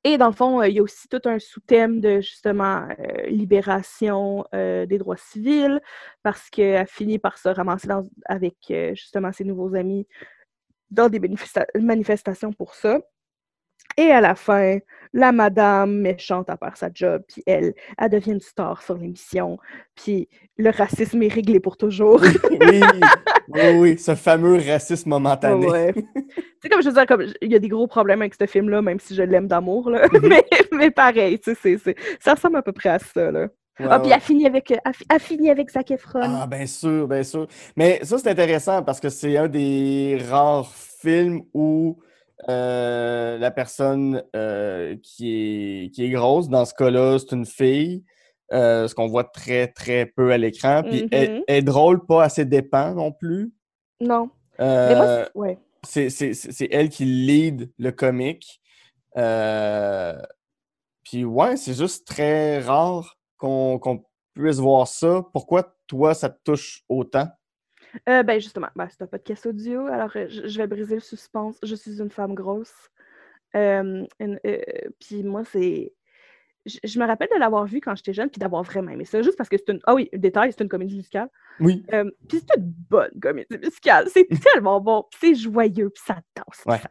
[0.04, 3.26] Et dans le fond, euh, il y a aussi tout un sous-thème de justement euh,
[3.28, 5.80] libération euh, des droits civils,
[6.22, 8.56] parce qu'elle finit par se ramasser dans- avec
[8.94, 10.06] justement ses nouveaux amis
[10.90, 13.00] dans des manifesta- manifestations pour ça.
[13.96, 14.78] Et à la fin,
[15.12, 19.58] la madame méchante à part sa job, puis elle, elle devient une star sur l'émission,
[19.94, 20.28] puis
[20.58, 22.20] le racisme est réglé pour toujours.
[22.20, 22.80] oui,
[23.48, 25.66] oui, oui, ce fameux racisme momentané.
[25.66, 25.94] Ouais,
[26.62, 28.82] sais, comme je veux dire, comme, il y a des gros problèmes avec ce film-là,
[28.82, 30.06] même si je l'aime d'amour, là.
[30.12, 30.20] Mhm.
[30.28, 31.78] mais, mais pareil, tu sais,
[32.20, 33.48] ça ressemble à peu près à ça, là.
[33.78, 36.20] Ouais, ah, puis elle finit avec, elle fi- elle finit avec Zac Efron.
[36.22, 37.46] Ah, bien sûr, bien sûr.
[37.76, 41.98] Mais ça, c'est intéressant parce que c'est un des rares films où
[42.48, 45.32] la personne euh, qui
[45.84, 48.04] est, qui est grosse, dans ce cas-là, c'est une fille,
[48.52, 50.82] euh, ce qu'on voit très, très peu à l'écran.
[50.82, 51.42] Puis elle, Mhm.
[51.48, 53.52] elle est drôle, pas assez dépend non plus.
[54.00, 54.30] Non.
[54.58, 55.24] Mais moi, Euh,
[55.84, 56.34] c'est- ouais.
[56.34, 58.60] c'est elle qui lead le comique.
[59.16, 60.14] Euh,
[61.04, 65.22] Puis ouais, c'est juste très rare qu'on qu'on puisse voir ça.
[65.32, 67.28] Pourquoi toi, ça te touche autant?
[68.08, 71.00] Euh, ben justement, ben, c'est un podcast audio, alors euh, je, je vais briser le
[71.00, 71.58] suspense.
[71.62, 72.74] Je suis une femme grosse.
[73.54, 74.58] Euh, euh,
[75.00, 75.92] puis moi, c'est.
[76.66, 79.22] Je, je me rappelle de l'avoir vu quand j'étais jeune, puis d'avoir vraiment aimé ça,
[79.22, 79.80] juste parce que c'est une.
[79.84, 81.28] Ah oui, détail, c'est une comédie musicale.
[81.60, 81.84] Oui.
[82.28, 84.08] Puis c'est une bonne comédie musicale.
[84.12, 86.78] C'est tellement bon, c'est joyeux, puis ça danse, Ouais.
[86.78, 86.90] ça.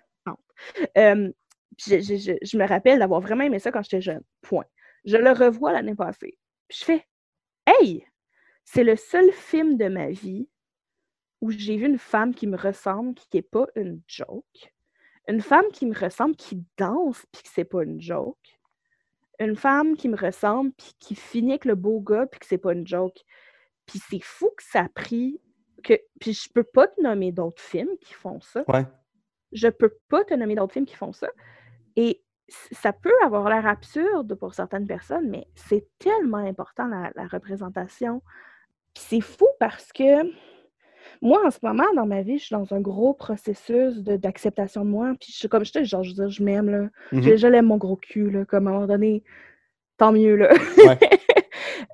[0.98, 1.30] Euh,
[1.78, 4.22] puis je, je- je- je me rappelle d'avoir vraiment aimé ça quand j'étais jeune.
[4.42, 4.64] Point.
[5.04, 6.38] Je le revois l'année passée.
[6.70, 7.06] Puis je fais
[7.68, 8.06] Hey!
[8.64, 10.48] C'est le seul film de ma vie
[11.42, 14.74] où j'ai vu une femme qui me ressemble, qui n'est pas une joke.
[15.28, 18.60] Une femme qui me ressemble, qui danse, puis que c'est pas une joke.
[19.40, 22.58] Une femme qui me ressemble, puis qui finit avec le beau gars, puis que c'est
[22.58, 23.20] pas une joke.
[23.86, 25.42] Puis c'est fou que ça a pris.
[25.84, 25.94] Que...
[26.20, 28.64] Puis je peux pas te nommer d'autres films qui font ça.
[28.68, 28.86] Ouais.
[29.52, 31.28] Je peux pas te nommer d'autres films qui font ça.
[31.96, 37.28] Et ça peut avoir l'air absurde pour certaines personnes, mais c'est tellement important la, la
[37.28, 38.22] représentation.
[38.94, 40.24] Puis c'est fou parce que
[41.22, 44.90] moi, en ce moment, dans ma vie, je suis dans un gros processus d'acceptation de,
[44.90, 45.14] moi.
[45.20, 46.90] Puis je suis comme je te dis, genre, je veux dire, je m'aime, là.
[47.12, 47.22] Mhm.
[47.22, 49.24] Je, je l'aime mon gros cul, là, comme à un moment donné,
[49.98, 50.54] tant mieux, là.
[50.86, 50.98] Ouais.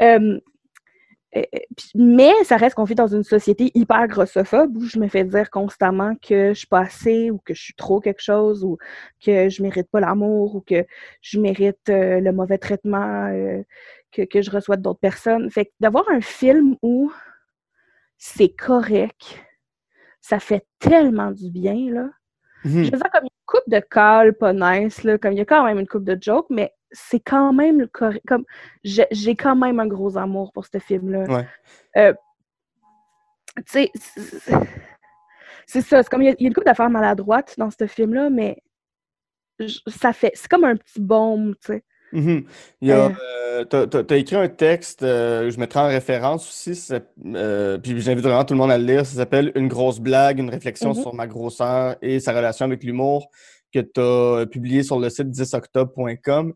[0.01, 0.39] Euh,
[1.35, 1.41] euh,
[1.95, 5.49] mais ça reste qu'on vit dans une société hyper grossophobe où je me fais dire
[5.49, 8.77] constamment que je suis pas assez ou que je suis trop quelque chose ou
[9.23, 10.85] que je mérite pas l'amour ou que
[11.21, 13.63] je mérite euh, le mauvais traitement euh,
[14.11, 15.49] que, que je reçois d'autres personnes.
[15.49, 17.11] Fait que d'avoir un film où
[18.23, 19.43] c'est correct,
[20.21, 22.07] ça fait tellement du bien, là.
[22.63, 22.83] Mhm.
[22.83, 25.45] Je veux dire, comme une coupe de calls pas nice, là, comme il y a
[25.45, 28.23] quand même une coupe de jokes, mais c'est quand même le correct.
[28.27, 28.45] Comme
[28.83, 31.23] j'ai quand même un gros amour pour ce film-là.
[31.23, 31.47] Ouais.
[31.97, 32.13] Euh,
[33.57, 36.03] tu sais, c'est- ça.
[36.03, 38.29] C'est comme il y, a, il y a une coupe d'affaires maladroites dans ce film-là,
[38.29, 38.61] mais
[39.87, 40.31] ça fait.
[40.35, 41.83] C'est comme un petit baume, tu sais.
[42.13, 42.43] Mhm.
[42.81, 43.09] Il y a, Euh.
[43.61, 46.93] euh, t'as- t'as écrit un texte, euh, je mettrai en référence aussi,
[47.35, 49.05] euh, puis j'invite vraiment tout le monde à le lire.
[49.05, 51.01] Ça s'appelle Une grosse blague, une réflexion Mhm.
[51.01, 53.27] sur ma grosseur et sa relation avec l'humour,
[53.73, 56.53] que tu as publié sur le site 10octobre.com.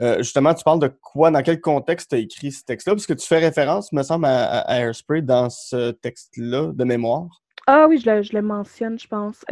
[0.00, 2.94] Euh, justement, tu parles de quoi, dans quel contexte tu as écrit ce texte-là?
[2.94, 7.42] Parce que tu fais référence, me semble, à Airspray dans ce texte-là de mémoire.
[7.66, 9.44] Ah oui, je le, je le mentionne, je pense.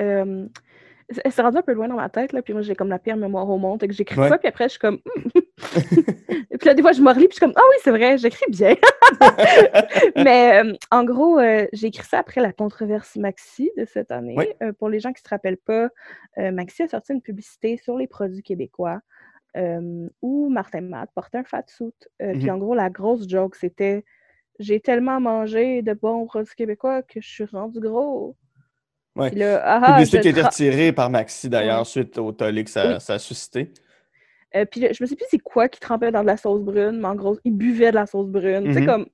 [1.13, 2.89] Euh, c'est c'est rendu un peu loin dans ma tête, là, puis moi, j'ai comme
[2.89, 4.29] la pire mémoire au monde, fait que j'écris Ouais.
[4.29, 4.99] ça, puis après, je suis comme...
[6.51, 7.91] Et puis là, des fois, je me relis, puis je suis comme, ah oui, c'est
[7.91, 8.75] vrai, j'écris bien.
[10.17, 14.35] Mais euh, en gros, euh, j'ai écrit ça après la controverse Maxi de cette année.
[14.37, 14.47] Oui.
[14.63, 15.89] Euh, pour les gens qui ne se rappellent pas,
[16.39, 19.01] euh, Maxi a sorti une publicité sur les produits québécois
[20.23, 21.93] où Martin Matt portait un fat suit.
[22.23, 22.51] Euh, Puis Mhm.
[22.51, 24.03] en gros, la grosse joke, c'était
[24.59, 28.35] j'ai tellement mangé de bons produits québécois que je suis rendu gros.
[29.17, 29.31] Ouais.
[29.31, 31.85] Puis là, ah, ah, Publicité qui a été retirée par Maxi, d'ailleurs, Ouais.
[31.85, 33.01] suite au tollé que ça, Oui.
[33.01, 33.71] ça a suscité.
[34.55, 36.99] Euh, puis je me sais plus c'est quoi qui trempait dans de la sauce brune,
[37.01, 38.65] mais en gros, il buvait de la sauce brune.
[38.65, 38.87] Tu sais, Mhm.
[38.87, 39.07] comme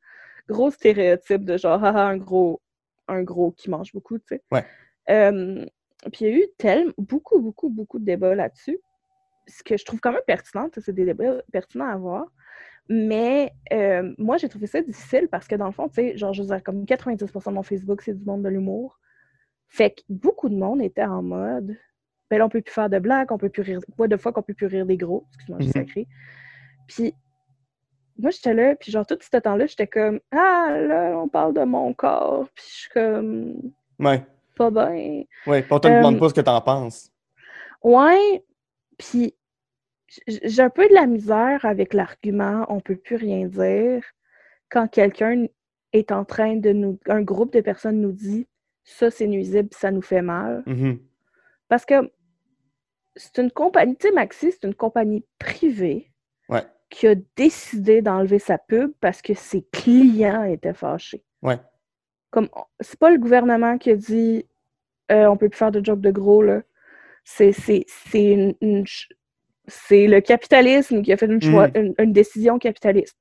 [0.49, 2.61] gros stéréotype de genre, haha, un gros,
[3.09, 4.43] un gros qui mange beaucoup, tu sais.
[4.53, 4.65] Ouais.
[5.11, 5.65] Euh,
[6.13, 8.79] puis il y a eu tellement, beaucoup, beaucoup, beaucoup de débats là-dessus.
[9.47, 12.27] Ce que je trouve quand même pertinent, c'est des débats pertinents à avoir.
[12.89, 16.33] Mais euh, moi, j'ai trouvé ça difficile parce que dans le fond, tu sais, genre,
[16.33, 18.99] je veux dire, comme 90% de mon Facebook, c'est du monde de l'humour.
[19.69, 21.77] Fait que beaucoup de monde était en mode,
[22.31, 24.33] ben là, on peut plus faire de blagues, on peut plus rire, quoi de fois
[24.33, 25.73] qu'on peut plus rire des gros, excuse-moi, j'ai Mhm.
[25.73, 26.07] sacré.
[26.87, 27.15] Puis
[28.19, 31.63] moi, j'étais là, puis genre, tout ce temps-là, j'étais comme, ah, là, on parle de
[31.65, 34.25] mon corps, puis je suis comme, Ouais.
[34.57, 35.25] pas bien.
[35.47, 35.63] Ouais.
[35.63, 37.11] puis on te demande Euh, pas ce que t'en penses.
[37.83, 38.43] Ouais,
[38.99, 39.35] puis
[40.27, 44.03] j'ai un peu de la misère avec l'argument on peut plus rien dire
[44.71, 45.47] quand quelqu'un
[45.93, 48.47] est en train de nous un groupe de personnes nous dit
[48.91, 50.99] ça c'est nuisible, ça nous fait mal Mhm.
[51.69, 52.11] parce que
[53.17, 56.11] c'est une compagnie, tu sais Maxi, c'est une compagnie privée
[56.49, 56.63] Ouais.
[56.89, 61.23] qui a décidé d'enlever sa pub parce que ses clients étaient fâchés.
[61.43, 61.59] Ouais.
[62.31, 62.49] Comme
[62.81, 64.47] c'est pas le gouvernement qui a dit
[65.11, 66.63] euh, on peut plus faire de jokes de gros là.
[67.25, 67.57] C'est
[69.91, 73.19] le capitalisme qui a fait une, choix, une, une décision capitaliste.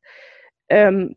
[0.71, 1.09] Euh,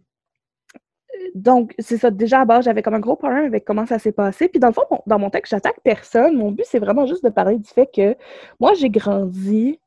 [1.34, 2.10] donc, c'est ça.
[2.10, 4.48] Déjà, à base, j'avais comme un gros problème avec comment ça s'est passé.
[4.48, 6.36] Puis, dans le fond, mon- dans mon texte, j'attaque personne.
[6.36, 8.16] Mon but, c'est vraiment juste de parler du fait que
[8.58, 9.80] moi, j'ai grandi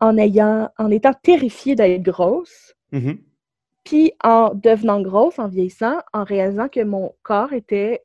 [0.00, 2.74] en ayant, en étant terrifiée d'être grosse.
[2.92, 3.18] Mhm.
[3.84, 8.02] Puis en devenant grosse, en vieillissant, en réalisant que mon corps était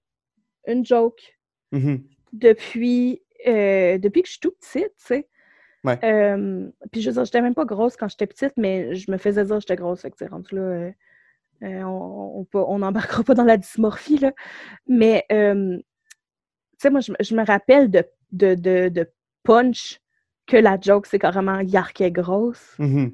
[0.67, 1.37] une joke
[1.71, 2.03] Mhm.
[2.33, 5.27] depuis, euh, depuis que je suis tout petite, tu sais.
[5.83, 5.97] Ouais.
[6.03, 9.17] Euh, puis je veux dire, j'étais même pas grosse quand j'étais petite, mais je me
[9.17, 10.01] faisais dire que j'étais grosse.
[10.01, 10.91] Fait que, rendu là, euh,
[11.63, 14.31] euh, on on pas- on n'embarquera pas dans la dysmorphie, là.
[14.87, 15.83] Mais, euh, tu
[16.79, 19.09] sais, moi, je, me- je me rappelle de, de, de, de
[19.43, 19.99] punch
[20.47, 22.75] que la joke, c'est carrément Yark est grosse.
[22.79, 23.13] Mhm.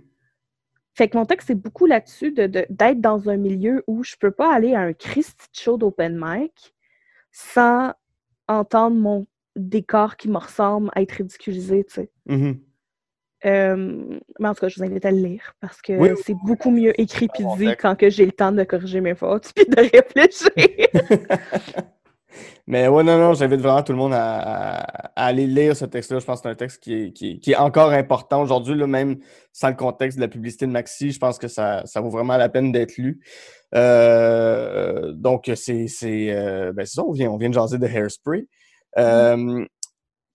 [0.93, 4.15] Fait que mon texte, c'est beaucoup là-dessus de- de- d'être dans un milieu où je
[4.19, 6.73] peux pas aller à un Christy show d'open mic
[7.31, 7.93] sans
[8.47, 12.11] entendre mon décor qui me ressemble être ridiculisé, tu sais.
[12.25, 12.59] Mhm.
[13.45, 13.75] Euh,
[14.39, 16.35] mais en tout cas, je vous invite à le lire parce que Oui, oui, c'est
[16.45, 19.65] beaucoup mieux écrit puis dit quand que j'ai le temps de corriger mes fautes puis
[19.65, 20.51] de réfléchir.
[22.67, 24.79] Mais ouais, non, non, j'invite vraiment tout le monde à,
[25.15, 26.19] aller lire ce texte-là.
[26.19, 28.75] Je pense que c'est un texte qui est, qui est- qui est encore important aujourd'hui,
[28.85, 29.17] même
[29.53, 31.11] sans le contexte de la publicité de Maxi.
[31.11, 33.21] Je pense que ça, ça vaut vraiment la peine d'être lu.
[33.73, 38.47] Euh, donc, c'est euh, ben, ça, on vient, on vient de jaser de Hairspray.
[38.97, 39.65] Euh,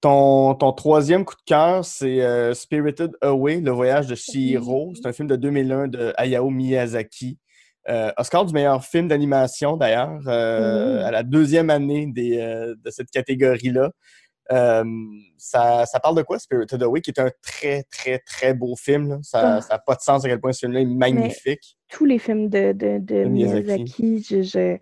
[0.03, 4.93] ton, ton troisième coup de cœur, c'est euh, Spirited Away, le voyage de Chihiro.
[4.95, 7.39] C'est un film de 2001 de Hayao Miyazaki.
[7.89, 12.91] Euh, Oscar du meilleur film d'animation, d'ailleurs, euh, à la deuxième année des, euh, de
[12.91, 13.91] cette catégorie-là.
[15.39, 19.09] Ça, ça parle de quoi, Spirited Away, qui est un très, très, très beau film.
[19.09, 19.19] là?
[19.23, 19.61] Ça Ah.
[19.71, 21.77] n'a pas de sens à quel point ce film-là est magnifique.
[21.89, 23.63] Tous les films de, de, de De Miyazaki.
[23.63, 24.79] Miyazaki, je, je,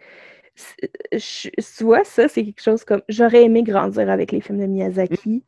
[1.80, 3.02] vois, ça, c'est quelque chose comme.
[3.08, 5.44] J'aurais aimé grandir avec les films de Miyazaki,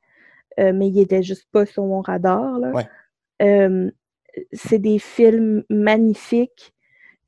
[0.60, 2.58] euh, mais ils étaient juste pas sur mon radar.
[2.58, 2.70] Là.
[2.72, 2.86] Ouais.
[3.42, 3.90] Euh,
[4.52, 6.72] c'est des films magnifiques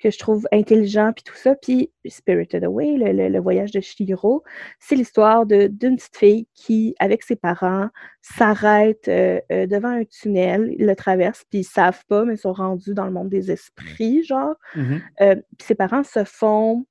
[0.01, 1.55] que je trouve intelligents, puis tout ça.
[1.55, 4.43] Puis Spirited Away, le, le- le voyage de Chihiro,
[4.79, 7.89] c'est l'histoire d'une petite fille qui, avec ses parents,
[8.21, 12.53] s'arrête euh, devant un tunnel, ils le traversent, puis ils savent pas, mais ils sont
[12.53, 14.55] rendus dans le monde des esprits, genre.
[14.77, 15.01] Mhm.
[15.23, 16.85] Euh, puis ses parents se font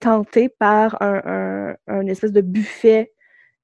[0.00, 3.12] tenter par un, un- un espèce de buffet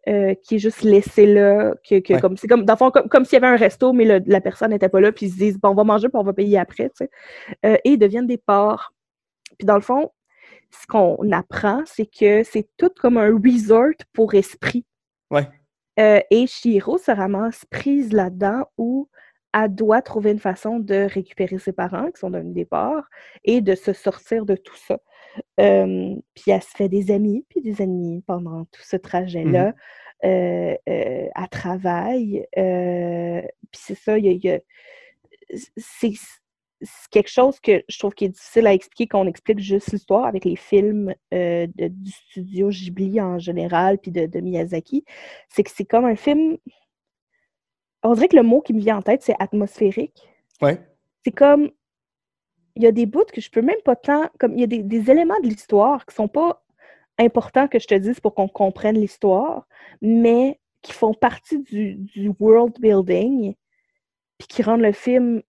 [0.09, 2.21] euh, qui est juste laissé là, que, que Ouais.
[2.21, 4.23] comme c'est comme dans le fond, comme, comme s'il y avait un resto, mais le-
[4.27, 6.23] la personne n'était pas là, puis ils se disent bon, on va manger, puis on
[6.25, 7.11] va payer après, tu sais.
[7.65, 8.93] Euh, et ils deviennent des porcs.
[9.59, 10.11] Puis dans le fond,
[10.71, 14.85] ce qu'on apprend, c'est que c'est tout comme un resort pour esprit.
[15.31, 15.49] Ouais.
[16.01, 19.09] Euh, et Shiro se ramasse prise là-dedans où
[19.53, 23.09] elle doit trouver une façon de récupérer ses parents qui sont d'un départ
[23.45, 24.99] et de se sortir de tout ça.
[25.61, 29.71] Euh, puis elle se fait des amis, puis des ennemis pendant tout ce trajet-là.
[29.71, 29.75] Mmh
[30.25, 32.47] euh, euh, elle travaille.
[32.55, 34.59] puis c'est ça, il y a,
[35.77, 36.13] c'est
[37.11, 40.25] quelque chose que je trouve qui est difficile à expliquer quand on explique juste l'histoire
[40.25, 45.05] avec les films du studio Ghibli en général, puis de, de Miyazaki.
[45.51, 46.57] C'est que c'est comme un film
[48.05, 50.29] on dirait que le mot qui me vient en tête, c'est atmosphérique.
[50.61, 50.79] Ouais.
[51.25, 51.71] C'est comme.
[52.77, 54.29] Il y a des bouts que je peux même pas tant.
[54.39, 56.63] Comme il y a des, éléments de l'histoire qui sont pas
[57.19, 59.67] importants que je te dise pour qu'on comprenne l'histoire,
[60.03, 63.55] mais qui font partie du, world building,
[64.39, 65.43] puis qui rendent le film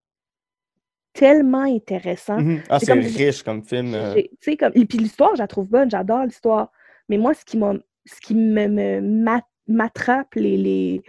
[1.13, 2.37] tellement intéressant.
[2.37, 2.63] Mm-hmm.
[2.69, 3.93] Ah, c'est riche comme film.
[3.93, 4.13] Euh.
[4.13, 4.71] Tu sais, comme.
[4.75, 6.71] Et puis l'histoire, je la trouve bonne, j'adore l'histoire.
[7.09, 7.59] Mais moi, ce qui,
[8.05, 9.01] ce qui me,
[9.67, 11.01] m'attrape les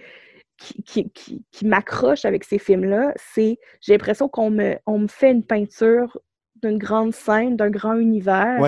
[0.56, 5.44] qui, qui, m'accroche avec ces films-là, c'est j'ai l'impression qu'on me, on me fait une
[5.44, 6.18] peinture
[6.62, 8.58] d'une grande scène, d'un grand univers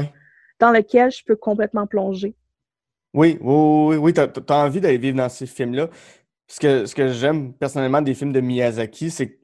[0.60, 2.34] dans lequel je peux complètement plonger.
[3.14, 4.12] Oui, oui, oui, oui.
[4.12, 5.88] tu as, envie d'aller vivre dans ces films-là.
[6.46, 9.38] Ce que, ce que j'aime personnellement des films de Miyazaki, c'est que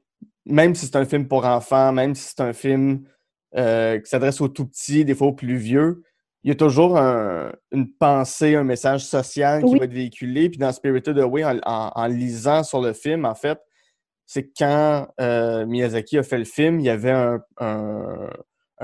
[0.45, 3.07] même si c'est un film pour enfants, même si c'est un film
[3.55, 6.03] euh, qui s'adresse aux tout petits, des fois aux plus vieux,
[6.45, 10.47] il y a toujours une pensée, un message social qui va être véhiculé.
[10.47, 13.59] Puis dans Spirited Away, en, en, lisant sur le film, en fait,
[14.27, 17.09] c'est quand euh, Miyazaki a fait le film, il y avait
[17.57, 18.29] un,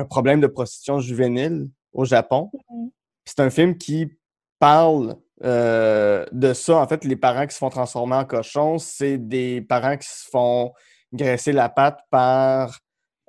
[0.10, 2.50] problème de prostitution juvénile au Japon.
[2.54, 2.90] Mm-hmm.
[3.26, 4.12] C'est un film qui
[4.58, 6.78] parle euh, de ça.
[6.78, 10.28] En fait, les parents qui se font transformer en cochons, c'est des parents qui se
[10.32, 10.74] font
[11.14, 12.80] graisser la patte par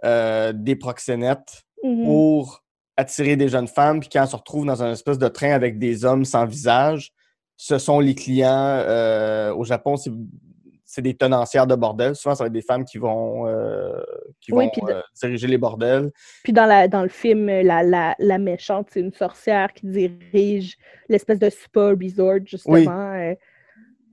[0.06, 2.04] euh, des proxénètes mm-hmm.
[2.06, 2.61] pour
[2.96, 5.78] attirer des jeunes femmes, puis quand on se retrouve dans un espèce de train avec
[5.78, 7.12] des hommes sans visage,
[7.56, 8.82] ce sont les clients.
[8.86, 12.16] Euh, au Japon, c'est des tenancières de bordel.
[12.16, 14.02] Souvent, ça va être des femmes qui vont, euh,
[14.40, 16.10] qui vont euh, diriger les bordels.
[16.42, 20.76] Puis dans, la, dans le film, la, la, la méchante, c'est une sorcière qui dirige
[21.08, 23.14] l'espèce de spa resort, justement.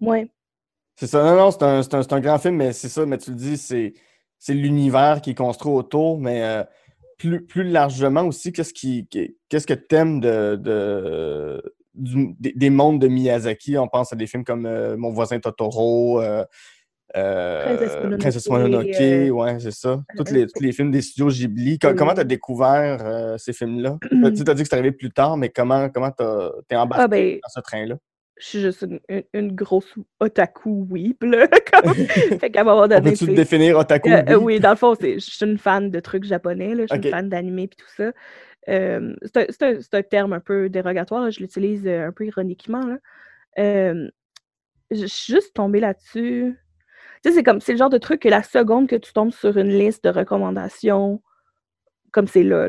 [0.02, 0.08] Oui.
[0.08, 0.30] ouais.
[0.96, 1.24] C'est ça.
[1.24, 3.58] Non, non, c'est un, un, un, grand film, mais c'est ça, mais tu le dis,
[3.58, 6.66] c'est l'univers qui est construit autour, mais
[7.20, 9.08] plus, largement aussi, qu'est-ce qui,
[9.50, 11.62] qu'est-ce que tu aimes de,
[11.94, 13.78] des, mondes de Miyazaki?
[13.78, 16.46] On pense à des films comme euh, Mon voisin Totoro, euh,
[17.18, 20.02] euh, Princesse Mononoke, ouais, c'est ça.
[20.16, 21.78] Tous les, les, films des studios Ghibli.
[21.80, 23.98] comment tu as découvert ces films-là?
[24.10, 26.24] tu as dit que c'est arrivé plus tard, mais comment tu
[26.68, 27.96] t'es embarqué ah, ben, dans ce train-là?
[28.40, 28.86] Je suis juste
[29.34, 31.48] une, grosse otaku weep, là.
[32.40, 33.12] fait qu'à un moment donné.
[33.12, 36.74] Peux-tu définir otaku euh, Oui, dans le fond, je suis une fan de trucs japonais,
[36.74, 36.86] là.
[36.90, 38.12] Je suis une fan d'anime et tout ça.
[38.70, 42.98] Euh, c'est un, un, terme un peu dérogatoire, je l'utilise euh, un peu ironiquement, là.
[43.58, 46.56] je suis juste tombée là-dessus.
[47.24, 49.34] Tu sais, c'est comme, c'est le genre de truc que la seconde que tu tombes
[49.34, 51.22] sur une liste de recommandations
[52.12, 52.68] comme c'est là,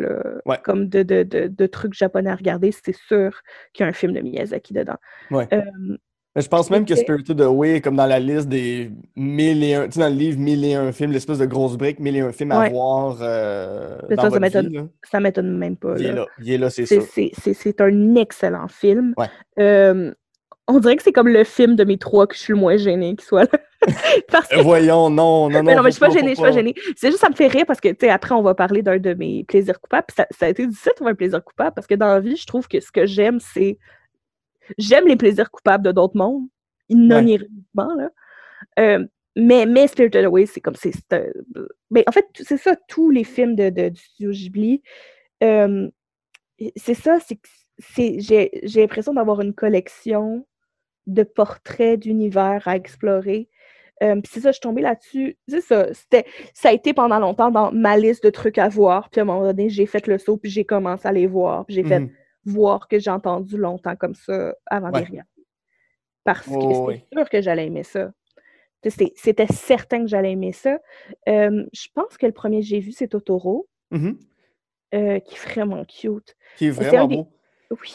[0.64, 3.40] comme de, de, de, trucs japonais à regarder, c'est sûr
[3.72, 4.96] qu'il y a un film de Miyazaki dedans.
[5.30, 5.48] Ouais.
[6.36, 9.74] Mais je pense même que Spirited Away est comme dans la liste des mille et
[9.74, 12.16] un, tu sais, dans le livre mille et un films, l'espèce de grosse brique, mille
[12.16, 15.96] et un films à voir euh, dans ça, votre ça m'étonne même pas.
[15.98, 17.00] Il est là, c'est ça.
[17.02, 19.14] C'est un excellent film.
[19.16, 20.14] Ouais
[20.70, 22.76] on dirait que c'est comme le film de mes trois que je suis le moins
[22.76, 23.58] gênée qu'il soit là.
[24.52, 25.62] Euh, voyons, non, non, non.
[25.62, 26.74] Mais non, mais je suis pas gênée, je suis pas gênée.
[26.96, 28.98] C'est juste, ça me fait rire parce que, tu sais, après, on va parler d'un
[28.98, 30.08] de mes plaisirs coupables.
[30.14, 32.36] ça, ça, a été difficile de trouver un plaisir coupable parce que dans la vie,
[32.36, 33.78] je trouve que ce que j'aime, c'est.
[34.76, 36.46] J'aime les plaisirs coupables de d'autres mondes,
[36.90, 38.10] non ironiquement, là.
[38.78, 40.76] Euh, mais, mais Spirited Away, c'est comme.
[40.76, 40.92] c'est
[41.90, 44.82] mais en fait, c'est ça, tous les films de, de, du studio Ghibli.
[45.42, 45.88] Euh,
[46.76, 50.46] c'est ça, c'est j'ai l'impression d'avoir une collection
[51.14, 53.48] de portraits d'univers à explorer.
[54.02, 55.36] Euh, c'est ça, je suis tombée là-dessus.
[55.46, 55.88] C'est ça.
[56.54, 59.10] Ça a été pendant longtemps dans ma liste de trucs à voir.
[59.10, 61.64] Puis à un moment donné, j'ai fait le saut, puis j'ai commencé à les voir.
[61.68, 62.10] j'ai fait mmh
[62.46, 65.44] voir que j'ai entendu longtemps comme ça avant de regarder.
[66.24, 68.12] Parce que c'était sûr que j'allais aimer ça.
[68.82, 70.78] C'était certain que j'allais aimer ça.
[71.28, 74.12] Euh, je pense que le premier que j'ai vu, c'est Totoro, mmh
[74.92, 76.34] euh, qui est vraiment cute.
[76.56, 77.28] Qui est vraiment beau.
[77.70, 77.94] Oui.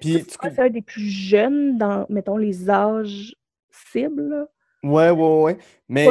[0.00, 3.36] Puis, c'est un des plus jeunes dans, mettons, les âges
[3.70, 4.48] cibles.
[4.82, 5.58] Ouais, ouais, ouais.
[5.88, 6.06] Mais,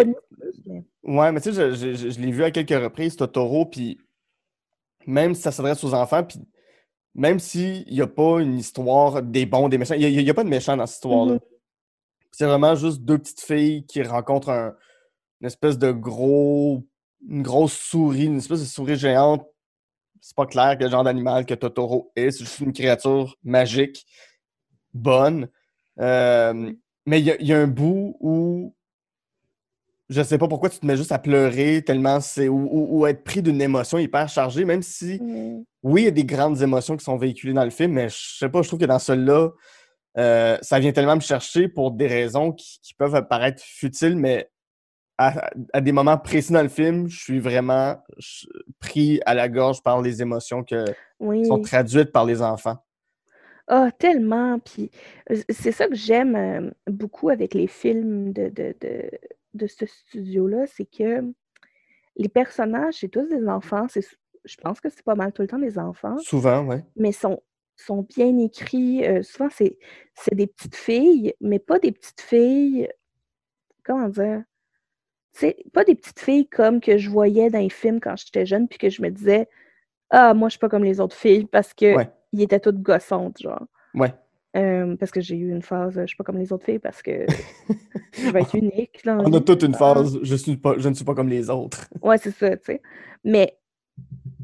[1.04, 4.00] ouais, mais tu sais, je, je, l'ai vu à quelques reprises, Totoro, puis
[5.06, 6.40] même si ça s'adresse aux enfants, puis
[7.14, 10.44] même s'il n'y a pas une histoire des bons, des méchants, il n'y a, pas
[10.44, 11.36] de méchants dans cette histoire-là.
[11.36, 11.42] Mm-hmm.
[12.32, 14.76] C'est vraiment juste deux petites filles qui rencontrent un,
[15.42, 16.84] une espèce de gros,
[17.28, 19.46] une grosse souris, une espèce de souris géante
[20.26, 22.32] c'est pas clair quel genre d'animal que Totoro est.
[22.32, 24.06] C'est juste une créature magique,
[24.94, 25.50] bonne.
[26.00, 26.72] Euh,
[27.06, 28.74] mais il y, a un bout où
[30.10, 32.48] je sais pas pourquoi tu te mets juste à pleurer tellement c'est.
[32.48, 35.64] ou, ou- ou être pris d'une émotion hyper chargée, même si, Mm.
[35.84, 38.38] oui, il y a des grandes émotions qui sont véhiculées dans le film, mais je
[38.38, 39.50] sais pas, je trouve que dans celui-là,
[40.18, 44.50] euh, ça vient tellement me chercher pour des raisons qui, qui peuvent paraître futiles, mais
[45.30, 48.04] à, à des moments précis dans le film, je suis vraiment
[48.80, 51.46] pris à la gorge par les émotions que, qui Oui.
[51.46, 52.78] sont traduites par les enfants.
[53.68, 54.60] Ah, tellement.
[54.60, 54.92] Puis
[55.32, 59.10] euh, c'est ça que j'aime euh, beaucoup avec les films de, de, de,
[59.54, 61.24] de ce studio-là, c'est que
[62.18, 63.88] les personnages, c'est tous des enfants.
[64.46, 66.84] Je pense que c'est pas mal tout le temps des enfants, Souvent, ouais.
[66.98, 67.42] mais sont,
[67.78, 69.06] sont bien écrits.
[69.08, 69.78] euh, souvent, c'est
[70.36, 72.90] des petites filles, mais pas des petites filles.
[73.86, 74.44] Comment dire?
[75.34, 78.68] C'est pas des petites filles comme que je voyais dans les films quand j'étais jeune,
[78.68, 79.50] puis que je me disais,
[80.12, 82.10] ah, moi, je suis pas comme les autres filles parce que Ouais.
[82.32, 83.66] ils étaient toutes gossantes, genre.
[83.96, 84.14] Ouais.
[84.56, 87.02] Euh, parce que j'ai eu une phase, je suis pas comme les autres filles parce
[87.02, 87.26] que
[88.14, 89.02] je vais être unique.
[89.08, 91.88] On a toute une phase, je, suis pas, je ne suis pas comme les autres.
[92.04, 92.82] Ouais, c'est ça, tu sais.
[93.24, 93.58] Mais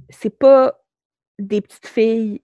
[0.10, 0.84] c'est pas
[1.38, 2.42] des petites filles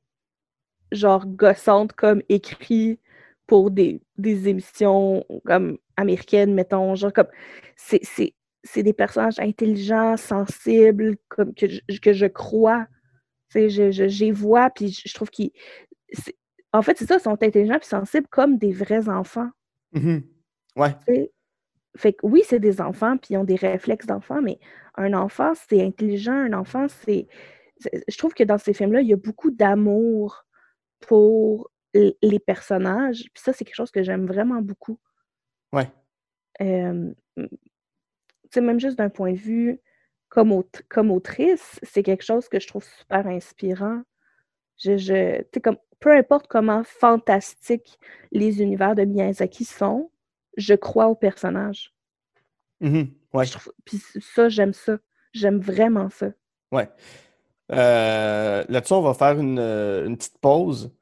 [0.92, 3.00] genre gossantes comme écrit
[3.48, 6.96] pour des, des émissions comme américaines, mettons.
[6.96, 7.28] Genre comme
[7.76, 8.02] c'est,
[8.76, 12.88] des personnages intelligents, sensibles, comme que je, que je crois.
[13.50, 15.52] Tu sais, je, je, j'y vois, puis je, je trouve qu'ils.
[16.74, 19.50] En fait, c'est ça, ils sont intelligents et sensibles comme des vrais enfants.
[19.94, 20.24] Mhm.
[20.76, 20.94] Ouais.
[21.08, 21.32] tu sais.
[21.98, 24.60] Fait que oui, c'est des enfants, puis ils ont des réflexes d'enfants, mais
[24.96, 27.28] un enfant, c'est intelligent, un enfant, c'est...
[28.08, 30.46] Je trouve que dans ces films-là, il y a beaucoup d'amour
[31.00, 35.00] pour les personnages, puis ça, c'est quelque chose que j'aime vraiment beaucoup.
[35.74, 35.88] Ouais.
[36.62, 37.48] Euh, tu
[38.52, 39.80] sais, même juste d'un point de vue
[40.30, 44.02] comme, aut- comme autrice, c'est quelque chose que je trouve super inspirant.
[44.78, 48.00] Je, je, tu sais, comme, peu importe comment fantastiques
[48.32, 50.12] les univers de Miyazaki sont,
[50.58, 51.94] je crois aux personnages.
[52.82, 53.08] Mhm.
[53.34, 53.46] Ouais.
[53.46, 54.98] Je trouve- Puis ça, j'aime ça.
[55.34, 56.28] J'aime vraiment ça.
[56.72, 56.90] Ouais.
[57.72, 60.94] Euh, Là-dessus, on va faire une, une petite pause.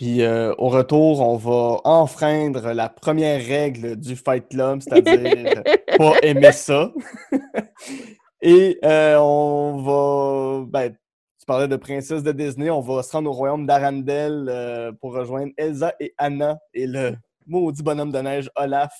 [0.00, 5.62] Puis euh, au retour, on va enfreindre la première règle du Fight Club, c'est-à-dire
[5.98, 6.90] pas aimer ça.
[8.40, 10.64] Et euh, on va.
[10.66, 10.92] Ben,
[11.38, 15.12] tu parlais de princesse de Disney, on va se rendre au royaume d'Arendelle euh, pour
[15.12, 17.12] rejoindre Elsa et Anna et le
[17.46, 18.94] maudit bonhomme de neige Olaf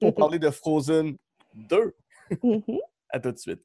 [0.00, 1.16] pour parler de Frozen
[1.54, 1.92] 2.
[2.44, 2.62] Mhm.
[3.10, 3.64] À tout de suite.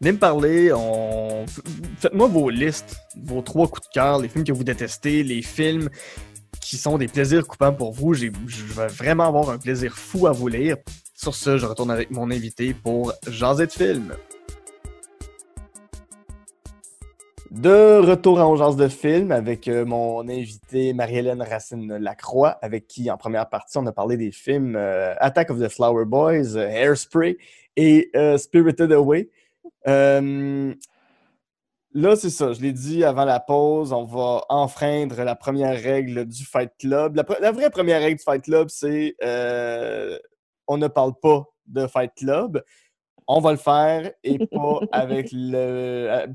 [0.00, 0.70] Venez me parler,
[1.98, 5.88] faites-moi vos listes, vos trois coups de cœur, les films que vous détestez, les films
[6.60, 8.14] qui sont des plaisirs coupants pour vous.
[8.14, 10.76] Je vais vraiment avoir un plaisir fou à vous lire.
[11.14, 14.14] Sur ce, je retourne avec mon invité pour Jaser de films.
[17.50, 23.10] De retour On Jase de film avec euh, mon invité Marie-Hélène Racine Lacroix, avec qui
[23.10, 26.68] en première partie on a parlé des films euh, Attack of the Flower Boys, euh,
[26.68, 27.36] Hairspray
[27.76, 29.30] et Spirited Away.
[29.86, 30.74] Euh,
[31.92, 36.26] là, c'est ça, je l'ai dit avant la pause, on va enfreindre la première règle
[36.26, 37.20] du Fight Club.
[37.40, 40.18] La, vraie première règle du Fight Club, c'est euh,
[40.66, 42.62] on ne parle pas de Fight Club.
[43.26, 45.54] On va le faire et pas avec le.
[45.54, 46.26] euh,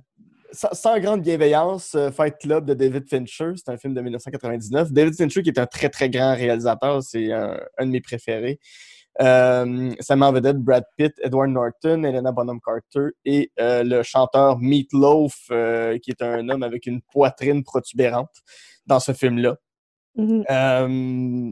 [0.52, 4.92] sans, sans grande bienveillance, euh, Fight Club de David Fincher, c'est un film de 1999.
[4.92, 8.60] David Fincher, qui est un très très grand réalisateur, c'est un, un de mes préférés.
[9.22, 14.02] Euh, ça met en vedette Brad Pitt, Edward Norton, Helena Bonham Carter et euh, le
[14.02, 18.32] chanteur Meat Loaf, euh, qui est un homme avec une poitrine protubérante
[18.88, 19.56] dans ce film-là.
[20.16, 20.44] Mhm.
[20.50, 21.52] Euh,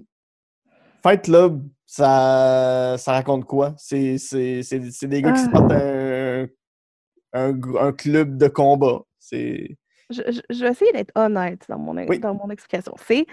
[1.04, 3.74] Fight Club, ça, ça raconte quoi?
[3.78, 5.52] C'est des gars qui se Ah.
[5.52, 6.48] partent un,
[7.34, 9.02] un, gr- un club de combat.
[9.20, 9.78] C'est.
[10.10, 12.20] Je, je- je vais essayer d'être honnête dans mon, Oui.
[12.20, 12.94] dans mon explication.
[13.08, 13.26] C'est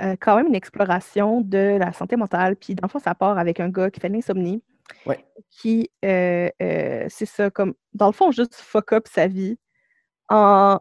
[0.00, 2.56] euh, quand même une exploration de la santé mentale.
[2.56, 4.62] Puis, dans le fond, ça part avec un gars qui fait de l'insomnie.
[5.06, 5.24] Ouais.
[5.50, 9.58] Qui, euh, euh, c'est ça, comme, dans le fond, juste fuck up sa vie
[10.28, 10.80] en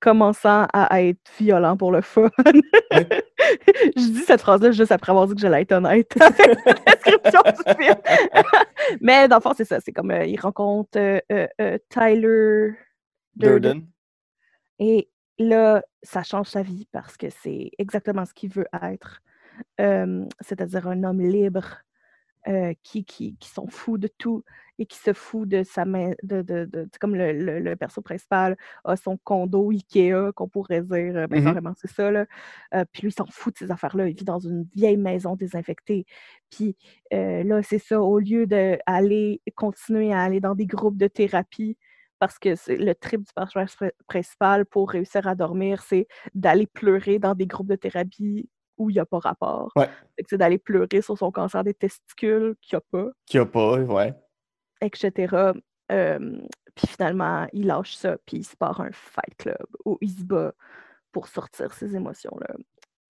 [0.00, 2.30] commençant à être violent pour le fun.
[2.44, 2.62] Ouais.
[3.96, 6.14] je dis cette phrase-là juste après avoir dit que j'allais être honnête
[6.86, 7.96] description du film.
[9.00, 9.80] Mais dans le fond, c'est ça.
[9.80, 10.98] C'est comme, il rencontre
[11.88, 12.74] Tyler
[13.36, 13.60] Durden.
[13.60, 13.86] Durden.
[14.78, 15.08] Et
[15.38, 19.20] là, ça change sa vie parce que c'est exactement ce qu'il veut être.
[19.80, 21.78] Euh, C'est-à-dire un homme libre,
[22.48, 24.44] euh, qui, qui, qui sont fous de tout
[24.78, 27.76] et qui se fout de sa main, de, de, de- c'est comme le, le, le
[27.76, 31.44] perso principal a son condo Ikea, qu'on pourrait dire, ben, Mhm.
[31.44, 32.26] carrément, c'est ça, là.
[32.74, 34.08] Euh, puis lui, il s'en fout de ces affaires-là.
[34.08, 36.04] Il vit dans une vieille maison désinfectée.
[36.50, 36.76] Puis
[37.12, 41.78] là, c'est ça, au lieu d'aller continuer à aller dans des groupes de thérapie,
[42.24, 46.66] parce que c'est le trip du personnage pr- principal pour réussir à dormir, c'est d'aller
[46.66, 48.48] pleurer dans des groupes de thérapie
[48.78, 49.70] où il n'y a pas rapport.
[49.76, 49.90] Ouais.
[50.26, 53.50] C'est d'aller pleurer sur son cancer des testicules qu'il n'y a pas Qu'il n'y a
[53.50, 54.14] pas, ouais.
[54.80, 55.52] etc.
[55.92, 56.40] Euh,
[56.74, 60.24] puis finalement, il lâche ça, puis il se part un fight club où il se
[60.24, 60.54] bat
[61.12, 62.54] pour sortir ses émotions-là.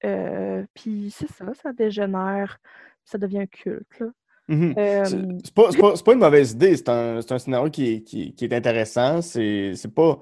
[0.04, 2.58] Euh, puis c'est ça, ça dégénère,
[3.04, 4.00] ça devient un culte.
[4.00, 4.08] là.
[4.48, 4.74] Mhm.
[4.76, 5.04] Euh,
[5.44, 5.68] C'est pas,
[6.04, 9.22] pas- une mauvaise idée, c'est un, un scénario qui est, qui, qui est intéressant.
[9.22, 10.18] C'est pas.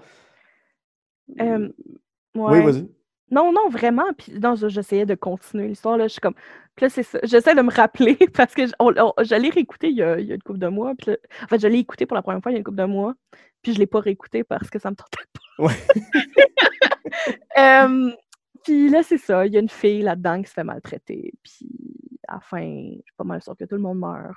[1.40, 1.68] euh,
[2.36, 2.88] Oui, vas-y.
[3.30, 4.04] Non, non, vraiment.
[4.16, 5.96] Puis non, je- j'essayais de continuer l'histoire.
[5.96, 6.34] Là, je suis comme.
[6.76, 7.18] Puis là, c'est ça.
[7.22, 10.20] J'essaie de me rappeler parce que j- on- on- je l'ai réécouté il y a,
[10.20, 10.92] il y a une couple de mois.
[10.96, 12.64] Puis là- en fait, je l'ai écouté pour la première fois il y a une
[12.64, 13.14] couple de mois.
[13.62, 15.40] Puis je l'ai pas réécouté parce que ça me tentait pas.
[15.58, 15.72] Ouais.
[17.58, 18.10] Euh,
[18.64, 19.46] puis là, c'est ça.
[19.46, 21.32] Il y a une fille là-dedans qui se fait maltraiter.
[21.42, 21.66] Puis
[22.32, 24.36] à la fin, je suis pas mal sûre que tout le monde meurt.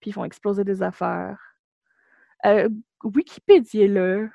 [0.00, 1.38] Puis ils font exploser des affaires.
[2.46, 2.68] Euh,
[3.02, 4.28] Wikipédia, là.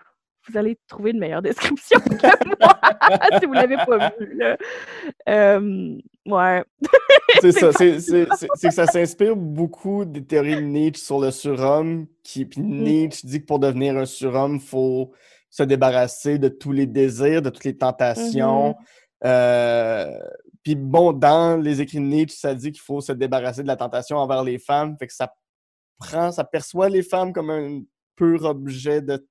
[0.47, 2.79] Vous allez trouver une meilleure description que moi
[3.39, 4.37] si vous l'avez pas vu.
[4.37, 4.57] Là.
[5.27, 5.97] Euh,
[6.27, 6.63] ouais.
[7.41, 12.07] C'est ça, c'est que ça s'inspire beaucoup des théories de Nietzsche sur le surhomme.
[12.23, 12.83] Qui, puis Mm.
[12.83, 15.11] Nietzsche dit que pour devenir un surhomme, il faut
[15.49, 18.75] se débarrasser de tous les désirs, de toutes les tentations.
[19.25, 20.17] Euh,
[20.65, 23.75] puis bon, dans les écrits de Nietzsche, ça dit qu'il faut se débarrasser de la
[23.77, 24.97] tentation envers les femmes.
[24.97, 25.31] Fait que ça
[25.99, 27.83] prend, ça perçoit les femmes comme un
[28.15, 29.23] pur objet de,